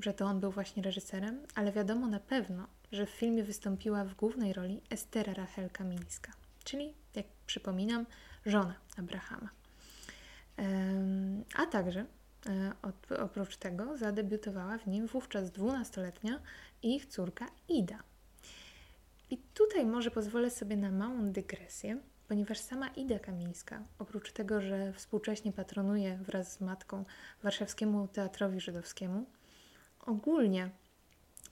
że 0.00 0.14
to 0.14 0.24
on 0.24 0.40
był 0.40 0.50
właśnie 0.50 0.82
reżyserem, 0.82 1.42
ale 1.54 1.72
wiadomo 1.72 2.06
na 2.06 2.20
pewno, 2.20 2.66
że 2.92 3.06
w 3.06 3.10
filmie 3.10 3.44
wystąpiła 3.44 4.04
w 4.04 4.14
głównej 4.14 4.52
roli 4.52 4.80
Estera 4.90 5.34
Rachel 5.34 5.70
Kamińska, 5.70 6.32
czyli, 6.64 6.94
jak 7.14 7.26
przypominam, 7.46 8.06
żona 8.46 8.74
Abrahama. 8.96 9.48
A 11.56 11.66
także 11.66 12.06
e, 12.46 12.72
oprócz 13.22 13.56
tego 13.56 13.96
zadebiutowała 13.96 14.78
w 14.78 14.86
nim 14.86 15.06
wówczas 15.06 15.50
dwunastoletnia 15.50 16.40
ich 16.82 17.06
córka 17.06 17.46
Ida. 17.68 17.98
I 19.30 19.38
tutaj 19.54 19.86
może 19.86 20.10
pozwolę 20.10 20.50
sobie 20.50 20.76
na 20.76 20.90
małą 20.90 21.32
dygresję, 21.32 21.98
ponieważ 22.32 22.58
sama 22.58 22.88
Ida 22.88 23.18
Kamińska, 23.18 23.82
oprócz 23.98 24.32
tego, 24.32 24.60
że 24.60 24.92
współcześnie 24.92 25.52
patronuje 25.52 26.16
wraz 26.16 26.52
z 26.52 26.60
matką 26.60 27.04
Warszawskiemu 27.42 28.08
Teatrowi 28.08 28.60
Żydowskiemu, 28.60 29.26
ogólnie 30.00 30.70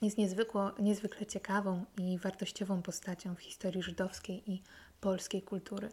jest 0.03 0.19
niezwykło, 0.19 0.73
niezwykle 0.79 1.27
ciekawą 1.27 1.85
i 1.99 2.19
wartościową 2.19 2.83
postacią 2.83 3.35
w 3.35 3.41
historii 3.41 3.83
żydowskiej 3.83 4.51
i 4.51 4.63
polskiej 5.01 5.43
kultury, 5.43 5.89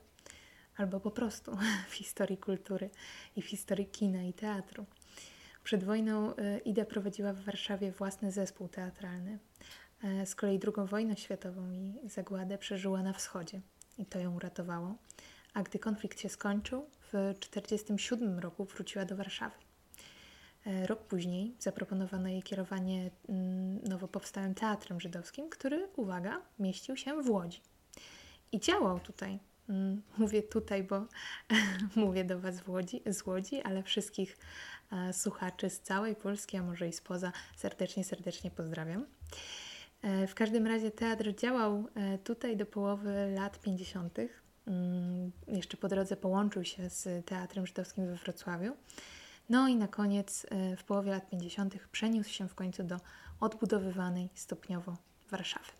albo 0.77 0.99
po 0.99 1.11
prostu 1.11 1.57
w 1.89 1.93
historii 1.93 2.37
kultury 2.37 2.89
i 3.35 3.41
w 3.41 3.45
historii 3.45 3.85
kina 3.85 4.23
i 4.23 4.33
teatru. 4.33 4.85
Przed 5.63 5.83
wojną 5.83 6.35
e, 6.35 6.59
Ida 6.59 6.85
prowadziła 6.85 7.33
w 7.33 7.43
Warszawie 7.43 7.91
własny 7.91 8.31
zespół 8.31 8.67
teatralny. 8.67 9.39
E, 10.03 10.25
z 10.25 10.35
kolei 10.35 10.59
II 10.63 10.87
wojnę 10.87 11.17
światową 11.17 11.71
i 11.71 12.09
zagładę 12.09 12.57
przeżyła 12.57 13.03
na 13.03 13.13
wschodzie 13.13 13.61
i 13.97 14.05
to 14.05 14.19
ją 14.19 14.35
uratowało. 14.35 14.95
A 15.53 15.63
gdy 15.63 15.79
konflikt 15.79 16.19
się 16.19 16.29
skończył, 16.29 16.89
w 17.01 17.11
1947 17.11 18.39
roku 18.39 18.65
wróciła 18.65 19.05
do 19.05 19.15
Warszawy. 19.15 19.55
E, 20.65 20.87
rok 20.87 20.99
później 21.03 21.55
zaproponowano 21.59 22.29
jej 22.29 22.43
kierowanie 22.43 23.11
mm, 23.29 23.83
nowo 23.83 24.07
powstałym 24.07 24.55
teatrem 24.55 25.01
żydowskim, 25.01 25.49
który, 25.49 25.87
uwaga, 25.95 26.41
mieścił 26.59 26.97
się 26.97 27.23
w 27.23 27.29
Łodzi. 27.29 27.61
I 28.51 28.59
działał 28.59 28.99
tutaj. 28.99 29.39
Mm, 29.69 30.01
mówię 30.17 30.43
tutaj, 30.43 30.83
bo 30.83 31.05
mówię 31.95 32.23
do 32.23 32.39
Was 32.39 32.61
w 32.61 32.69
Łodzi, 32.69 33.01
z 33.05 33.25
Łodzi, 33.25 33.61
ale 33.61 33.83
wszystkich 33.83 34.37
e, 34.91 35.13
słuchaczy 35.13 35.69
z 35.69 35.81
całej 35.81 36.15
Polski, 36.15 36.57
a 36.57 36.63
może 36.63 36.87
i 36.87 36.93
spoza, 36.93 37.31
serdecznie, 37.55 38.03
serdecznie 38.03 38.51
pozdrawiam. 38.51 39.05
E, 40.01 40.27
w 40.27 40.35
każdym 40.35 40.67
razie 40.67 40.91
teatr 40.91 41.35
działał 41.35 41.87
e, 41.95 42.17
tutaj 42.17 42.57
do 42.57 42.65
połowy 42.65 43.31
lat 43.35 43.59
50. 43.59 44.17
Mm, 44.67 45.31
jeszcze 45.47 45.77
po 45.77 45.87
drodze 45.87 46.17
połączył 46.17 46.63
się 46.63 46.89
z 46.89 47.25
Teatrem 47.25 47.67
Żydowskim 47.67 48.07
we 48.07 48.15
Wrocławiu. 48.15 48.73
No 49.49 49.67
i 49.67 49.75
na 49.75 49.87
koniec, 49.87 50.45
e, 50.49 50.77
w 50.77 50.83
połowie 50.83 51.11
lat 51.11 51.29
50., 51.29 51.75
przeniósł 51.91 52.29
się 52.29 52.47
w 52.47 52.55
końcu 52.55 52.83
do 52.83 52.97
odbudowywanej 53.39 54.29
stopniowo 54.35 54.97
Warszawy. 55.31 55.71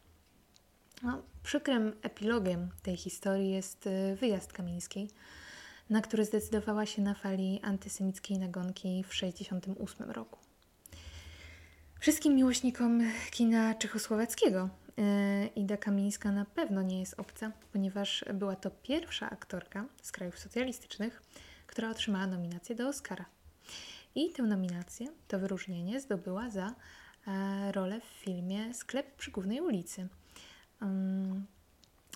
No, 1.04 1.22
przykrym 1.44 1.94
epilogiem 2.02 2.70
tej 2.84 2.98
historii 2.98 3.52
jest 3.52 3.90
wyjazd 4.16 4.54
Kamińskiej, 4.54 5.10
na 5.90 6.02
który 6.02 6.26
zdecydowała 6.26 6.86
się 6.86 7.02
na 7.02 7.14
fali 7.14 7.60
antysemickiej 7.64 8.40
nagonki 8.40 9.04
w 9.04 9.10
1968 9.10 10.12
roku. 10.12 10.47
Wszystkim 12.00 12.36
miłośnikom 12.36 13.02
kina 13.32 13.76
czechosłowackiego 13.76 14.70
e, 14.98 15.48
Ida 15.48 15.78
Kamińska 15.78 16.32
na 16.32 16.46
pewno 16.46 16.82
nie 16.82 17.00
jest 17.00 17.20
obca, 17.20 17.52
ponieważ 17.74 18.26
była 18.34 18.56
to 18.56 18.72
pierwsza 18.72 19.30
aktorka 19.30 19.86
z 20.02 20.12
krajów 20.12 20.40
socjalistycznych, 20.40 21.22
która 21.68 21.90
otrzymała 21.90 22.28
nominację 22.28 22.76
do 22.76 22.88
Oscara. 22.88 23.26
I 24.16 24.32
tę 24.32 24.44
nominację, 24.44 25.08
to 25.28 25.40
wyróżnienie 25.40 26.02
zdobyła 26.02 26.50
za 26.50 26.74
e, 27.28 27.72
rolę 27.72 28.02
w 28.02 28.24
filmie 28.24 28.74
Sklep 28.74 29.16
przy 29.16 29.32
głównej 29.32 29.62
ulicy, 29.62 30.08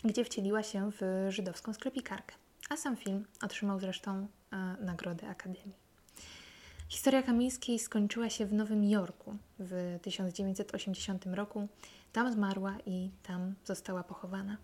gdzie 0.03 0.25
wcieliła 0.25 0.63
się 0.63 0.91
w 0.91 1.25
żydowską 1.29 1.73
sklepikarkę. 1.73 2.35
A 2.69 2.77
sam 2.77 2.97
film 2.97 3.25
otrzymał 3.43 3.79
zresztą 3.79 4.27
e, 4.51 4.57
nagrodę 4.85 5.27
Akademii. 5.27 5.90
Historia 6.91 7.24
Kamińskiej 7.24 7.79
skończyła 7.79 8.29
się 8.29 8.45
w 8.45 8.53
Nowym 8.53 8.83
Jorku 8.83 9.36
w 9.60 10.00
1980 10.01 11.25
roku. 11.25 11.67
Tam 12.13 12.33
zmarła 12.33 12.77
i 12.86 13.10
tam 13.24 13.53
została 13.65 14.03
pochowana. 14.03 14.57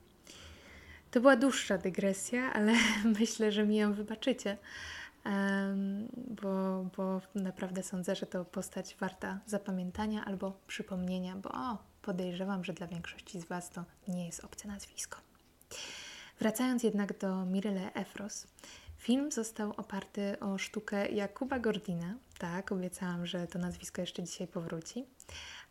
To 1.11 1.21
była 1.21 1.35
dłuższa 1.35 1.77
dygresja, 1.77 2.53
ale 2.53 2.73
myślę, 3.19 3.51
że 3.51 3.65
mi 3.65 3.75
ją 3.75 3.93
wybaczycie. 3.93 4.57
bo, 6.41 6.85
bo 6.97 7.21
naprawdę 7.35 7.83
sądzę, 7.83 8.15
że 8.15 8.25
to 8.25 8.45
postać 8.45 8.95
warta 8.99 9.39
zapamiętania 9.45 10.25
albo 10.25 10.59
przypomnienia, 10.67 11.35
bo 11.35 11.49
o, 11.49 11.77
podejrzewam, 12.01 12.63
że 12.63 12.73
dla 12.73 12.87
większości 12.87 13.41
z 13.41 13.45
Was 13.45 13.69
to 13.69 13.83
nie 14.07 14.25
jest 14.25 14.43
obce 14.43 14.67
nazwisko. 14.67 15.17
Wracając 16.39 16.83
jednak 16.83 17.19
do 17.19 17.45
Mirele 17.45 17.93
Efros, 17.93 18.47
film 19.07 19.31
został 19.31 19.73
oparty 19.77 20.39
o 20.39 20.57
sztukę 20.57 21.09
Jakuba 21.09 21.59
Gordina. 21.59 22.15
Tak, 22.37 22.71
obiecałam, 22.71 23.25
że 23.25 23.47
to 23.47 23.59
nazwisko 23.59 24.01
jeszcze 24.01 24.23
dzisiaj 24.23 24.47
powróci. 24.47 25.05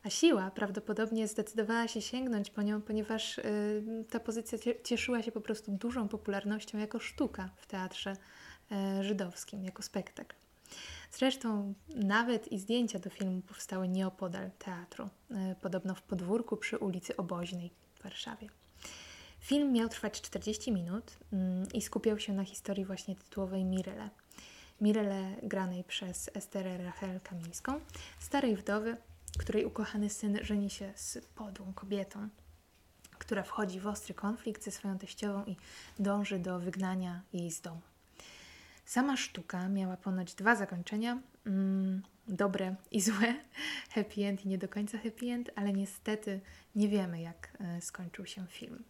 A 0.04 0.10
siła 0.10 0.50
prawdopodobnie 0.50 1.28
zdecydowała 1.28 1.88
się 1.88 2.02
sięgnąć 2.02 2.50
po 2.50 2.62
nią, 2.62 2.82
ponieważ 2.82 3.38
y, 3.38 4.04
ta 4.10 4.20
pozycja 4.20 4.58
cieszyła 4.84 5.22
się 5.22 5.32
po 5.32 5.40
prostu 5.40 5.72
dużą 5.72 6.08
popularnością 6.08 6.78
jako 6.78 6.98
sztuka 6.98 7.50
w 7.56 7.66
teatrze 7.66 8.12
y, 8.12 9.04
żydowskim, 9.04 9.64
jako 9.64 9.82
spektakl. 9.82 10.36
Zresztą 11.12 11.74
nawet 11.88 12.52
i 12.52 12.58
zdjęcia 12.58 12.98
do 12.98 13.10
filmu 13.10 13.42
powstały 13.42 13.88
nieopodal 13.88 14.50
teatru, 14.58 15.08
y, 15.30 15.34
podobno 15.60 15.94
w 15.94 16.02
podwórku 16.02 16.56
przy 16.56 16.78
ulicy 16.78 17.16
Oboźnej 17.16 17.70
w 17.94 18.02
Warszawie. 18.02 18.48
Film 19.46 19.72
miał 19.72 19.88
trwać 19.88 20.20
40 20.20 20.72
minut 20.72 21.18
mm, 21.32 21.66
i 21.74 21.82
skupiał 21.82 22.18
się 22.18 22.32
na 22.32 22.44
historii 22.44 22.84
właśnie 22.84 23.16
tytułowej 23.16 23.64
Mirele. 23.64 24.10
Mirele 24.80 25.36
granej 25.42 25.84
przez 25.84 26.30
Esterę 26.34 26.78
Rachel 26.78 27.20
Kamińską, 27.20 27.80
starej 28.20 28.56
wdowy, 28.56 28.96
której 29.38 29.64
ukochany 29.64 30.10
syn 30.10 30.38
żeni 30.42 30.70
się 30.70 30.92
z 30.96 31.18
podłą 31.34 31.72
kobietą, 31.74 32.28
która 33.18 33.42
wchodzi 33.42 33.80
w 33.80 33.86
ostry 33.86 34.14
konflikt 34.14 34.64
ze 34.64 34.70
swoją 34.70 34.98
teściową 34.98 35.44
i 35.44 35.56
dąży 35.98 36.38
do 36.38 36.58
wygnania 36.58 37.22
jej 37.32 37.50
z 37.50 37.60
domu. 37.60 37.80
Sama 38.84 39.16
sztuka 39.16 39.68
miała 39.68 39.96
ponoć 39.96 40.34
dwa 40.34 40.56
zakończenia, 40.56 41.18
mm, 41.46 42.02
dobre 42.28 42.74
i 42.90 43.00
złe, 43.00 43.34
happy 43.90 44.24
end 44.24 44.44
i 44.44 44.48
nie 44.48 44.58
do 44.58 44.68
końca 44.68 44.98
happy 44.98 45.26
end, 45.26 45.50
ale 45.56 45.72
niestety 45.72 46.40
nie 46.74 46.88
wiemy, 46.88 47.20
jak 47.20 47.56
e, 47.60 47.80
skończył 47.80 48.26
się 48.26 48.46
film 48.46 48.84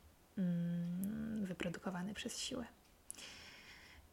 wyprodukowany 1.43 2.14
przez 2.14 2.38
siłę. 2.38 2.66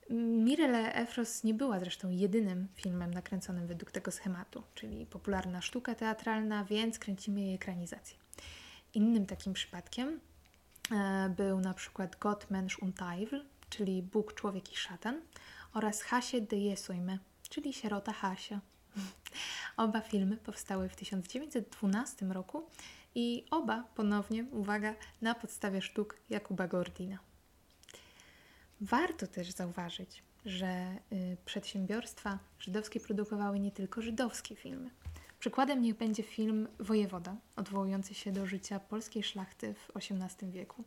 Mirele 0.10 0.94
Efros 0.94 1.44
nie 1.44 1.54
była 1.54 1.80
zresztą 1.80 2.10
jedynym 2.10 2.68
filmem 2.74 3.14
nakręconym 3.14 3.68
według 3.68 3.92
tego 3.92 4.12
schematu, 4.12 4.64
czyli 4.76 5.06
popularna 5.06 5.62
sztuka 5.62 5.96
teatralna, 5.96 6.66
więc 6.66 7.00
kręcimy 7.00 7.42
jej 7.42 7.56
ekranizację. 7.56 8.18
Innym 8.94 9.26
takim 9.26 9.54
przypadkiem 9.54 10.20
e, 10.92 11.34
był 11.38 11.60
na 11.60 11.74
przykład 11.74 12.16
Gott, 12.16 12.50
Mensch 12.50 12.84
und 12.84 12.96
Teufel, 12.98 13.46
czyli 13.70 14.04
Bóg, 14.04 14.34
Człowiek 14.34 14.74
i 14.74 14.76
Szatan 14.76 15.22
oraz 15.74 16.02
Hasie 16.02 16.42
de 16.42 16.58
Jesuime, 16.58 17.18
czyli 17.50 17.74
Sierota 17.74 18.14
Hasia. 18.14 18.60
Oba 19.78 20.02
filmy 20.02 20.38
powstały 20.38 20.90
w 20.90 20.96
1912 20.96 22.26
roku 22.26 22.64
i 23.16 23.46
oba 23.52 23.84
ponownie, 23.96 24.46
uwaga, 24.52 24.96
na 25.22 25.36
podstawie 25.36 25.82
sztuk 25.82 26.18
Jakuba 26.30 26.68
Gordina. 26.68 27.20
Warto 28.82 29.28
też 29.28 29.52
zauważyć, 29.52 30.24
że 30.46 30.98
y, 31.12 31.38
przedsiębiorstwa 31.46 32.40
żydowskie 32.60 33.00
produkowały 33.00 33.60
nie 33.60 33.72
tylko 33.72 34.02
żydowskie 34.02 34.56
filmy. 34.56 34.90
Przykładem 35.40 35.82
niech 35.82 35.98
będzie 35.98 36.24
film 36.24 36.68
Wojewoda, 36.80 37.36
odwołujący 37.56 38.14
się 38.14 38.32
do 38.32 38.46
życia 38.46 38.80
polskiej 38.80 39.24
szlachty 39.24 39.74
w 39.74 39.98
XVIII 39.98 40.52
wieku. 40.52 40.84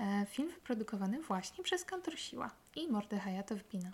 E, 0.00 0.26
film 0.30 0.48
wyprodukowany 0.50 1.22
właśnie 1.22 1.64
przez 1.64 1.84
Kantor 1.84 2.18
Siła 2.18 2.50
i 2.76 2.88
Mordechaja 2.88 3.42
Towbina. 3.42 3.90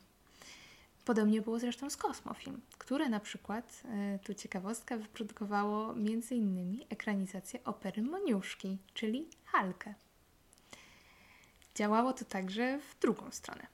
Podobnie 1.04 1.42
było 1.42 1.58
zresztą 1.58 1.90
z 1.90 1.96
Kosmofilm, 1.96 2.60
które 2.78 3.08
na 3.08 3.20
przykład, 3.20 3.82
e, 3.84 4.18
tu 4.18 4.34
ciekawostka, 4.34 4.96
wyprodukowało 4.96 5.92
m.in. 5.92 6.80
ekranizację 6.90 7.64
opery 7.64 8.02
Moniuszki, 8.02 8.78
czyli 8.94 9.28
Halkę. 9.44 9.94
Działało 11.74 12.12
to 12.12 12.24
także 12.24 12.78
w 12.78 12.98
drugą 13.00 13.30
stronę. 13.30 13.66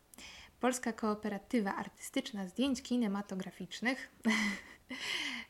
Polska 0.61 0.93
Kooperatywa 0.93 1.75
Artystyczna 1.75 2.49
Zdjęć 2.49 2.83
Kinematograficznych, 2.83 4.09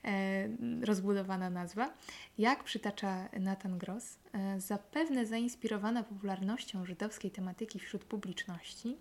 e, 0.04 0.48
rozbudowana 0.82 1.50
nazwa, 1.50 1.94
jak 2.38 2.64
przytacza 2.64 3.28
Nathan 3.40 3.78
Gross, 3.78 4.18
e, 4.32 4.60
zapewne 4.60 5.26
zainspirowana 5.26 6.02
popularnością 6.02 6.84
żydowskiej 6.84 7.30
tematyki 7.30 7.78
wśród 7.78 8.04
publiczności, 8.04 8.96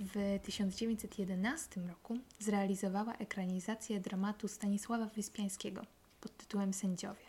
w 0.00 0.40
1911 0.42 1.80
roku 1.80 2.18
zrealizowała 2.38 3.14
ekranizację 3.14 4.00
dramatu 4.00 4.48
Stanisława 4.48 5.06
Wyspiańskiego 5.06 5.82
pod 6.20 6.36
tytułem 6.36 6.74
Sędziowie. 6.74 7.24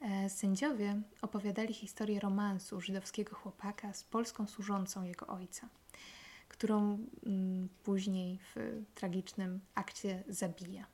E, 0.00 0.30
sędziowie 0.30 1.02
opowiadali 1.22 1.74
historię 1.74 2.20
romansu 2.20 2.80
żydowskiego 2.80 3.36
chłopaka 3.36 3.92
z 3.92 4.04
polską 4.04 4.46
służącą 4.46 5.04
jego 5.04 5.26
ojca, 5.26 5.68
którą 6.48 6.98
mm, 7.26 7.68
później 7.82 8.38
w 8.54 8.82
tragicznym 8.94 9.60
akcie 9.74 10.24
zabija. 10.28 10.86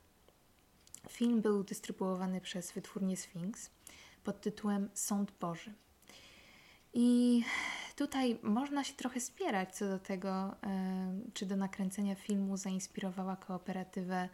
Film 1.08 1.40
był 1.40 1.64
dystrybuowany 1.64 2.40
przez 2.40 2.72
wytwórnię 2.72 3.16
Sphinx 3.16 3.70
pod 4.24 4.40
tytułem 4.40 4.88
Sąd 4.94 5.32
Boży. 5.40 5.74
I 6.94 7.42
tutaj 7.94 8.38
można 8.42 8.84
się 8.84 8.94
trochę 8.94 9.20
spierać 9.20 9.76
co 9.76 9.88
do 9.88 9.98
tego, 9.98 10.54
e, 10.62 11.12
czy 11.34 11.46
do 11.46 11.56
nakręcenia 11.56 12.14
filmu 12.14 12.56
zainspirowała 12.56 13.36
kooperatywę 13.36 14.28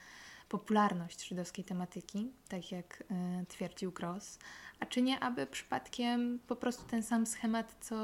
popularność 0.49 1.29
żydowskiej 1.29 1.64
tematyki, 1.64 2.33
tak 2.49 2.73
jak 2.73 3.01
y, 3.42 3.47
twierdził 3.47 3.92
Gross, 3.92 4.38
a 4.81 4.87
czy 4.87 5.03
nie, 5.03 5.21
aby 5.21 5.47
przypadkiem 5.47 6.38
po 6.47 6.57
prostu 6.57 6.85
ten 6.87 7.03
sam 7.03 7.27
schemat 7.27 7.77
co 7.81 7.97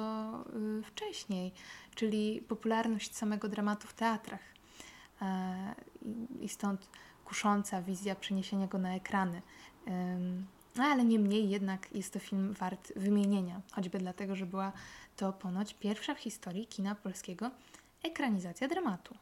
y, 0.78 0.82
wcześniej, 0.82 1.52
czyli 1.94 2.42
popularność 2.48 3.16
samego 3.16 3.48
dramatu 3.48 3.88
w 3.88 3.94
teatrach. 3.94 4.40
Y, 5.22 5.24
I 6.40 6.48
stąd 6.48 6.90
kusząca 7.24 7.82
wizja 7.82 8.14
przeniesienia 8.14 8.66
go 8.66 8.78
na 8.78 8.94
ekrany. 8.94 9.42
No, 10.76 10.84
ale 10.84 11.04
niemniej 11.04 11.50
jednak 11.50 11.92
jest 11.92 12.12
to 12.12 12.18
film 12.18 12.52
wart 12.52 12.92
wymienienia, 12.96 13.60
choćby 13.72 13.98
dlatego, 13.98 14.36
że 14.36 14.46
była 14.46 14.72
to 15.16 15.32
ponoć 15.32 15.74
pierwsza 15.74 16.14
w 16.14 16.18
historii 16.18 16.66
kina 16.66 16.94
polskiego 16.94 17.50
ekranizacja 18.02 18.68
dramatu. 18.68 19.14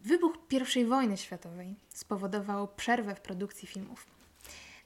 Wybuch 0.00 0.36
I 0.76 0.84
wojny 0.84 1.16
światowej 1.16 1.74
spowodował 1.88 2.68
przerwę 2.68 3.14
w 3.14 3.20
produkcji 3.20 3.68
filmów. 3.68 4.06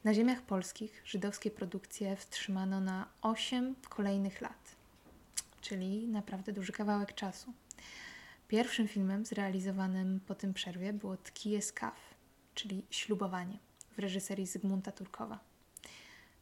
Na 0.05 0.14
ziemiach 0.14 0.43
polskich 0.43 1.03
żydowskie 1.05 1.51
produkcje 1.51 2.17
wstrzymano 2.17 2.81
na 2.81 3.09
8 3.23 3.75
kolejnych 3.88 4.41
lat, 4.41 4.77
czyli 5.61 6.09
naprawdę 6.09 6.53
duży 6.53 6.73
kawałek 6.73 7.14
czasu. 7.14 7.53
Pierwszym 8.49 8.88
filmem 8.88 9.27
zrealizowanym 9.27 10.21
po 10.27 10.35
tym 10.35 10.55
przerwie 10.55 10.93
było 10.93 11.17
Tkije 11.17 11.62
Skaw, 11.62 12.14
czyli 12.55 12.83
Ślubowanie 12.91 13.68
w 13.99 14.01
reżyserii 14.01 14.47
Zygmunta 14.47 14.93
Turkowa. 14.93 15.39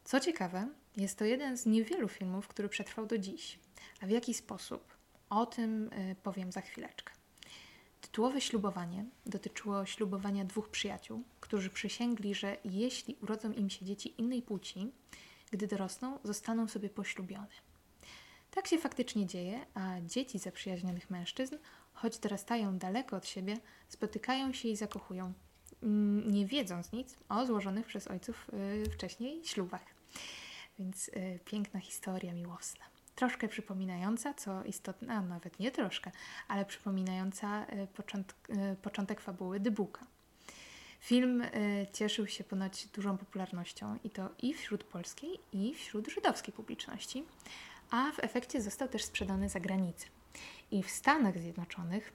Co 0.03 0.19
ciekawe, 0.19 0.67
jest 0.97 1.17
to 1.17 1.25
jeden 1.25 1.57
z 1.57 1.65
niewielu 1.65 2.07
filmów, 2.07 2.47
który 2.47 2.69
przetrwał 2.69 3.05
do 3.05 3.17
dziś. 3.17 3.59
A 4.01 4.05
w 4.05 4.09
jaki 4.09 4.33
sposób? 4.33 4.97
O 5.29 5.45
tym 5.45 5.93
y, 5.93 6.15
powiem 6.23 6.51
za 6.51 6.61
chwileczkę. 6.61 7.13
Tytułowe 8.01 8.41
ślubowanie 8.41 9.05
dotyczyło 9.25 9.85
ślubowania 9.85 10.45
dwóch 10.45 10.69
przyjaciół, 10.69 11.23
którzy 11.39 11.69
przysięgli, 11.69 12.35
że 12.35 12.57
jeśli 12.65 13.17
urodzą 13.21 13.51
im 13.51 13.69
się 13.69 13.85
dzieci 13.85 14.21
innej 14.21 14.41
płci, 14.41 14.91
gdy 15.51 15.67
dorosną, 15.67 16.19
zostaną 16.23 16.67
sobie 16.67 16.89
poślubione. 16.89 17.47
Tak 18.51 18.67
się 18.67 18.77
faktycznie 18.77 19.25
dzieje, 19.25 19.65
a 19.73 20.01
dzieci 20.01 20.39
zaprzyjaźnionych 20.39 21.09
mężczyzn, 21.09 21.55
choć 21.93 22.17
dorastają 22.17 22.77
daleko 22.77 23.15
od 23.15 23.27
siebie, 23.27 23.57
spotykają 23.89 24.53
się 24.53 24.69
i 24.69 24.75
zakochują, 24.75 25.33
nie 26.25 26.45
wiedząc 26.45 26.91
nic 26.91 27.17
o 27.29 27.45
złożonych 27.45 27.85
przez 27.85 28.07
ojców 28.07 28.47
y, 28.85 28.89
wcześniej 28.89 29.45
ślubach. 29.45 29.85
Więc 30.79 31.07
y, 31.07 31.39
piękna 31.45 31.79
historia 31.79 32.33
miłosna 32.33 32.85
troszkę 33.17 33.47
przypominająca, 33.47 34.33
co 34.33 34.63
istotne, 34.63 35.13
a 35.13 35.21
nawet 35.21 35.59
nie 35.59 35.71
troszkę, 35.71 36.11
ale 36.47 36.65
przypominająca 36.65 37.65
e, 37.65 37.87
początek, 37.87 38.37
początek 38.81 39.21
fabuły 39.21 39.59
Dybuka. 39.59 40.05
Film 40.99 41.43
cieszył 41.93 42.27
się 42.27 42.43
ponoć 42.43 42.87
dużą 42.87 43.17
popularnością 43.17 43.99
i 44.03 44.09
to 44.09 44.29
i 44.41 44.53
wśród 44.53 44.83
polskiej, 44.83 45.39
i 45.53 45.73
wśród 45.73 46.07
żydowskiej 46.07 46.53
publiczności, 46.53 47.23
a 47.91 48.11
w 48.11 48.19
efekcie 48.19 48.61
został 48.61 48.87
też 48.87 49.03
sprzedany 49.03 49.49
za 49.49 49.59
granicę. 49.59 50.07
I 50.71 50.83
w 50.83 50.89
Stanach 50.89 51.39
Zjednoczonych 51.39 52.13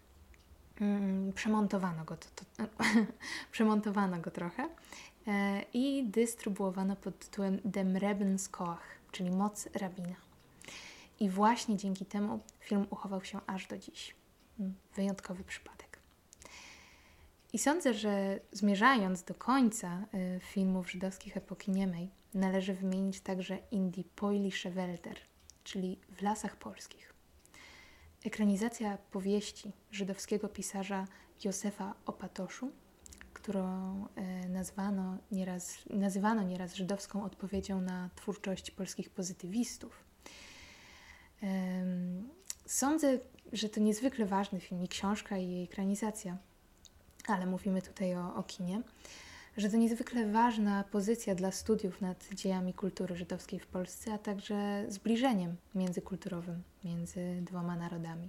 mm, 0.81 1.33
przemontowano 1.33 2.05
go, 2.05 2.17
to, 2.17 2.29
to, 2.37 2.65
przemontowano 3.53 4.21
go 4.21 4.31
trochę 4.31 4.69
e, 5.27 5.63
i 5.73 6.05
dystrybuowano 6.05 6.97
pod 6.97 7.19
tytułem 7.19 7.61
Dem 7.65 7.97
Rebenskoach, 7.97 8.83
czyli 9.13 9.31
Moc 9.31 9.69
Rabina. 9.75 10.17
I 11.21 11.29
właśnie 11.29 11.77
dzięki 11.77 12.07
temu 12.07 12.41
film 12.61 12.87
uchował 12.91 13.25
się 13.25 13.41
aż 13.47 13.67
do 13.67 13.79
dziś. 13.79 14.15
mm, 14.61 14.75
wyjątkowy 14.95 15.45
przypadek. 15.45 15.99
I 17.53 17.59
sądzę, 17.59 17.95
że 17.95 18.41
zmierzając 18.53 19.23
do 19.23 19.35
końca 19.35 20.07
y, 20.15 20.41
filmów 20.41 20.91
żydowskich 20.91 21.37
epoki 21.37 21.71
niemej, 21.71 22.11
należy 22.35 22.75
wymienić 22.75 23.21
także 23.21 23.59
Indie 23.71 24.05
Poilische 24.17 24.71
Wälder, 24.71 25.17
czyli 25.65 25.99
W 26.09 26.23
lasach 26.23 26.57
polskich. 26.57 27.12
Ekranizacja 28.25 28.99
powieści 29.11 29.73
żydowskiego 29.91 30.49
pisarza 30.49 31.07
Józefa 31.45 31.95
Opatoszu, 32.07 32.73
którą 33.33 34.07
y, 34.45 34.49
nazwano 34.49 35.19
nieraz, 35.31 35.79
nazywano 35.91 36.43
nieraz 36.43 36.75
żydowską 36.75 37.25
odpowiedzią 37.25 37.81
na 37.81 38.11
twórczość 38.17 38.71
polskich 38.71 39.11
pozytywistów. 39.11 40.05
Sądzę, 42.67 43.19
że 43.53 43.69
to 43.69 43.81
niezwykle 43.81 44.27
ważny 44.27 44.61
film 44.61 44.85
i 44.85 44.89
książka 44.89 45.39
i 45.39 45.51
jej 45.51 45.65
ekranizacja– 45.65 46.39
ale 47.27 47.47
mówimy 47.47 47.83
tutaj 47.83 48.17
o, 48.17 48.35
o 48.35 48.43
kinie, 48.43 48.83
że 49.57 49.71
to 49.71 49.77
niezwykle 49.77 50.33
ważna 50.33 50.85
pozycja 50.85 51.35
dla 51.35 51.51
studiów 51.51 52.01
nad 52.01 52.29
dziejami 52.35 52.75
kultury 52.75 53.17
żydowskiej 53.17 53.61
w 53.61 53.67
Polsce, 53.67 54.13
a 54.13 54.19
także 54.19 54.85
zbliżeniem 54.89 55.57
międzykulturowym 55.75 56.63
między 56.85 57.43
dwoma 57.43 57.77
narodami. 57.77 58.29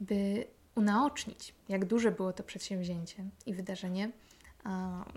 By 0.00 0.46
unaocznić, 0.74 1.54
jak 1.68 1.84
duże 1.84 2.12
było 2.12 2.32
to 2.32 2.42
przedsięwzięcie 2.42 3.24
i 3.46 3.54
wydarzenie, 3.54 4.10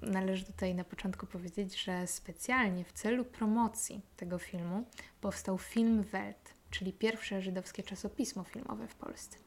należy 0.01 0.45
tutaj 0.45 0.75
na 0.75 0.83
początku 0.83 1.25
powiedzieć, 1.25 1.83
że 1.83 2.07
specjalnie 2.07 2.83
w 2.83 2.93
celu 2.93 3.25
promocji 3.25 4.01
tego 4.17 4.39
filmu 4.39 4.83
powstał 5.21 5.57
film 5.57 6.03
Welt, 6.03 6.53
czyli 6.69 6.93
pierwsze 6.93 7.41
żydowskie 7.41 7.83
czasopismo 7.83 8.43
filmowe 8.43 8.87
w 8.87 8.95
Polsce. 8.95 9.37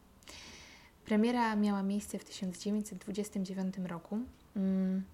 Premiera 1.04 1.56
miała 1.56 1.82
miejsce 1.82 2.18
w 2.18 2.24
1929 2.24 3.74
roku 3.78 4.18
mm, 4.56 5.04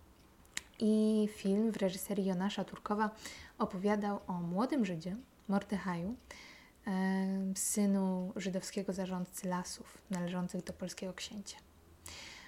i 0.78 1.28
film 1.36 1.72
w 1.72 1.76
reżyserii 1.76 2.24
Jonasza 2.24 2.64
Turkowa 2.64 3.10
opowiadał 3.58 4.20
o 4.26 4.32
młodym 4.32 4.84
Żydzie, 4.84 5.16
Mordechaju, 5.48 6.16
synu 7.54 8.32
żydowskiego 8.36 8.92
zarządcy 8.92 9.48
lasów 9.48 10.02
należących 10.10 10.64
do 10.64 10.72
polskiego 10.72 11.12
księcia. 11.12 11.56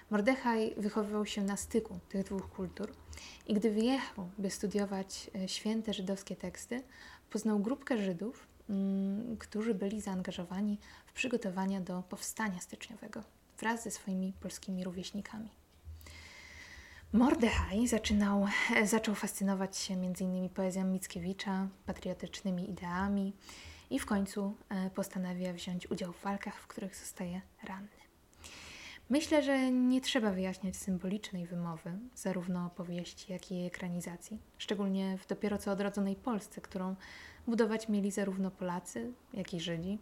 Mordechaj 0.09 0.73
wychowywał 0.77 1.25
się 1.25 1.43
na 1.43 1.57
styku 1.57 1.99
tych 2.09 2.25
dwóch 2.25 2.49
kultur 2.49 2.93
i 3.47 3.53
gdy 3.53 3.71
wyjechał, 3.71 4.29
by 4.37 4.49
studiować 4.49 5.29
e, 5.35 5.47
święte 5.47 5.93
żydowskie 5.93 6.35
teksty, 6.35 6.83
poznał 7.29 7.59
grupkę 7.59 7.97
Żydów, 7.97 8.47
mm, 8.69 9.37
którzy 9.37 9.73
byli 9.73 10.01
zaangażowani 10.01 10.77
w 11.05 11.13
przygotowania 11.13 11.81
do 11.81 12.03
powstania 12.09 12.59
styczniowego 12.59 13.23
wraz 13.59 13.83
ze 13.83 13.91
swoimi 13.91 14.33
polskimi 14.41 14.83
rówieśnikami. 14.83 15.49
Mordechaj 17.13 17.87
zaczynał, 17.87 18.47
zaczął 18.83 19.15
fascynować 19.15 19.77
się 19.77 19.93
m.in. 19.93 20.49
poezją 20.49 20.85
Mickiewicza, 20.85 21.67
patriotycznymi 21.85 22.69
ideami 22.69 23.33
i 23.89 23.99
w 23.99 24.05
końcu 24.05 24.53
e, 24.69 24.89
postanawia 24.89 25.53
wziąć 25.53 25.91
udział 25.91 26.13
w 26.13 26.23
walkach, 26.23 26.59
w 26.59 26.67
których 26.67 26.95
zostaje 26.95 27.41
ranny. 27.63 28.05
Myślę, 29.09 29.43
że 29.43 29.71
nie 29.71 30.01
trzeba 30.01 30.31
wyjaśniać 30.31 30.75
symbolicznej 30.75 31.45
wymowy 31.45 31.91
zarówno 32.15 32.65
opowieści, 32.65 33.31
jak 33.31 33.51
i 33.51 33.55
jej 33.55 33.67
ekranizacji, 33.67 34.39
szczególnie 34.57 35.17
w 35.17 35.27
dopiero 35.27 35.57
co 35.57 35.71
odrodzonej 35.71 36.15
Polsce, 36.15 36.61
którą 36.61 36.95
budować 37.47 37.89
mieli 37.89 38.11
zarówno 38.11 38.51
Polacy, 38.51 39.13
jak 39.33 39.53
i 39.53 39.59
Żydzi, 39.59 39.99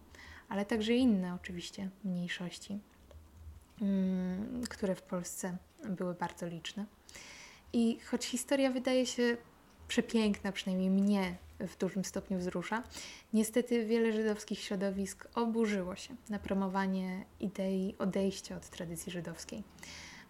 ale 0.49 0.65
także 0.65 0.93
inne 0.93 1.35
oczywiście 1.35 1.89
mniejszości, 2.03 2.79
które 4.69 4.95
w 4.95 5.01
Polsce 5.01 5.57
były 5.89 6.13
bardzo 6.13 6.47
liczne. 6.47 6.85
I 7.73 7.99
choć 7.99 8.25
historia 8.25 8.71
wydaje 8.71 9.05
się 9.05 9.37
przepiękna, 9.87 10.51
przynajmniej 10.51 10.89
mnie 10.89 11.35
w 11.59 11.77
dużym 11.77 12.05
stopniu 12.05 12.37
wzrusza, 12.37 12.83
niestety 13.33 13.85
wiele 13.85 14.11
żydowskich 14.11 14.59
środowisk 14.59 15.27
oburzyło 15.35 15.95
się 15.95 16.15
na 16.29 16.39
promowanie 16.39 17.25
idei 17.39 17.95
odejścia 17.99 18.57
od 18.57 18.69
tradycji 18.69 19.11
żydowskiej. 19.11 19.63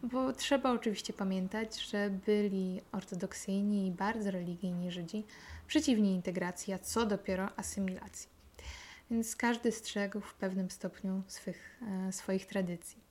Bo 0.04 0.34
trzeba 0.34 0.72
oczywiście 0.72 1.14
pamiętać, 1.14 1.82
że 1.82 2.10
byli 2.10 2.82
ortodoksyjni 2.92 3.88
i 3.88 3.92
bardzo 3.92 4.32
religijni 4.32 4.92
Żydzi 4.92 5.24
przeciwni 5.68 6.14
integracji, 6.14 6.74
a 6.74 6.80
co 6.80 7.06
dopiero 7.06 7.50
asymilacji. 7.56 8.30
Więc 9.12 9.36
każdy 9.36 9.72
strzegł 9.72 10.22
w 10.22 10.34
pewnym 10.34 10.72
stopniu 10.72 11.22
swych, 11.28 11.82
e, 12.08 12.12
swoich 12.12 12.46
tradycji. 12.46 13.03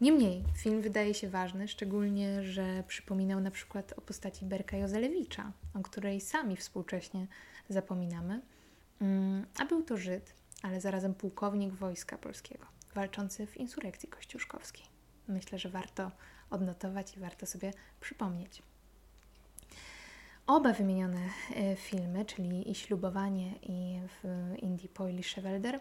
Niemniej 0.00 0.44
film 0.56 0.82
wydaje 0.82 1.14
się 1.14 1.28
ważny, 1.28 1.68
szczególnie, 1.68 2.42
że 2.42 2.84
przypominał 2.86 3.40
na 3.40 3.50
przykład 3.50 3.92
o 3.96 4.00
postaci 4.00 4.44
Berka 4.44 4.76
Jozelewicza, 4.76 5.52
o 5.74 5.82
której 5.82 6.20
sami 6.20 6.56
współcześnie 6.56 7.26
zapominamy. 7.68 8.40
Mm, 9.00 9.46
a 9.58 9.64
był 9.64 9.82
to 9.82 9.96
Żyd, 9.96 10.34
ale 10.62 10.80
zarazem 10.80 11.14
pułkownik 11.14 11.72
wojska 11.72 12.18
polskiego, 12.18 12.66
walczący 12.94 13.46
w 13.46 13.56
insurekcji 13.56 14.08
kościuszkowskiej. 14.08 14.84
Myślę, 15.28 15.58
że 15.58 15.68
warto 15.68 16.10
odnotować 16.50 17.16
i 17.16 17.20
warto 17.20 17.46
sobie 17.46 17.72
przypomnieć. 18.00 18.62
Oba 20.46 20.72
wymienione 20.72 21.20
e, 21.56 21.76
filmy, 21.76 22.24
czyli 22.24 22.70
i 22.70 22.74
Ślubowanie 22.74 23.52
i 23.62 24.00
w 24.06 24.54
Indii 24.58 24.88
Poili 24.88 25.22
Szewelder, 25.22 25.80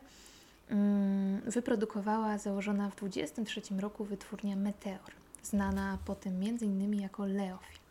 wyprodukowała 1.46 2.38
założona 2.38 2.90
w 2.90 2.96
23 2.96 3.62
roku 3.80 4.06
wytwórnia 4.06 4.56
Meteor, 4.56 5.12
znana 5.44 5.98
potem 6.06 6.34
m.in. 6.34 6.94
jako 6.94 7.26
Leofilm. 7.26 7.84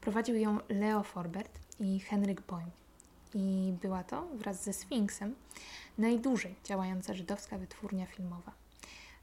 Prowadził 0.00 0.36
ją 0.36 0.58
Leo 0.68 1.02
Forbert 1.02 1.58
i 1.80 2.00
Henryk 2.00 2.40
Boym. 2.40 2.70
I 3.34 3.72
była 3.82 4.04
to, 4.04 4.26
wraz 4.34 4.64
ze 4.64 4.72
Sfinksem, 4.72 5.34
najdłużej 5.98 6.54
działająca 6.64 7.14
żydowska 7.14 7.58
wytwórnia 7.58 8.06
filmowa, 8.06 8.52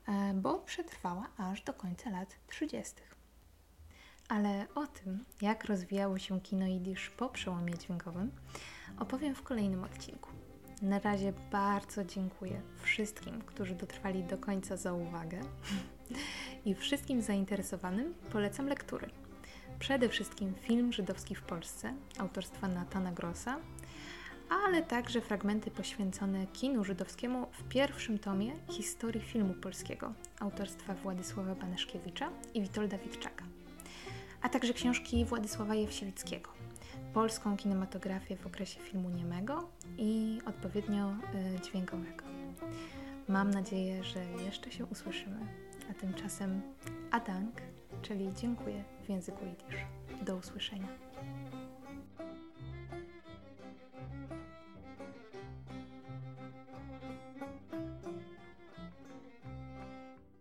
e, 0.08 0.34
bo 0.34 0.60
przetrwała 0.60 1.28
aż 1.38 1.62
do 1.62 1.74
końca 1.74 2.10
lat 2.10 2.36
30. 2.48 2.96
Ale 4.30 4.66
o 4.76 4.88
tym, 4.88 5.26
jak 5.42 5.66
rozwijało 5.66 6.20
się 6.20 6.42
kino 6.42 6.66
jidysz 6.66 7.10
po 7.10 7.30
przełomie 7.30 7.78
dźwiękowym, 7.78 8.32
opowiem 9.00 9.36
w 9.36 9.42
kolejnym 9.42 9.84
odcinku. 9.84 10.30
Na 10.82 11.00
razie 11.00 11.34
bardzo 11.52 12.06
dziękuję 12.06 12.62
wszystkim, 12.82 13.42
którzy 13.42 13.76
dotrwali 13.76 14.24
do 14.24 14.38
końca 14.38 14.78
za 14.78 14.94
uwagę 14.94 15.40
i 16.66 16.76
wszystkim 16.76 17.22
zainteresowanym 17.22 18.14
polecam 18.32 18.68
lektury. 18.68 19.10
Przede 19.80 20.10
wszystkim 20.10 20.54
film 20.56 20.94
żydowski 20.94 21.36
w 21.36 21.42
Polsce 21.42 21.94
autorstwa 22.18 22.68
Natana 22.68 23.12
Grossa, 23.12 23.60
ale 24.50 24.84
także 24.84 25.22
fragmenty 25.22 25.72
poświęcone 25.72 26.48
kinu 26.48 26.84
żydowskiemu 26.84 27.48
w 27.52 27.64
pierwszym 27.64 28.20
tomie 28.20 28.54
historii 28.70 29.22
filmu 29.22 29.54
polskiego 29.54 30.14
autorstwa 30.40 30.94
Władysława 30.94 31.56
Banaszkiewicza 31.56 32.30
i 32.54 32.62
Witolda 32.62 32.98
Witczaka, 32.98 33.46
a 34.42 34.50
także 34.50 34.74
książki 34.74 35.26
Władysława 35.26 35.76
Jewsiewickiego 35.76 36.57
polską 37.14 37.58
kinematografię 37.58 38.36
w 38.38 38.48
okresie 38.48 38.80
filmu 38.80 39.10
niemego 39.10 39.70
i 39.98 40.40
odpowiednio 40.46 41.10
y, 41.10 41.62
dźwiękowego. 41.62 42.24
Mam 43.28 43.52
nadzieję, 43.52 44.04
że 44.04 44.26
jeszcze 44.46 44.72
się 44.72 44.86
usłyszymy, 44.86 45.40
a 45.92 45.94
tymczasem 45.94 46.62
Adank, 47.12 47.62
czyli 48.02 48.34
dziękuję 48.42 48.84
w 49.06 49.10
języku 49.10 49.46
jidysz. 49.46 49.82
Do 50.22 50.36
usłyszenia. 50.36 50.88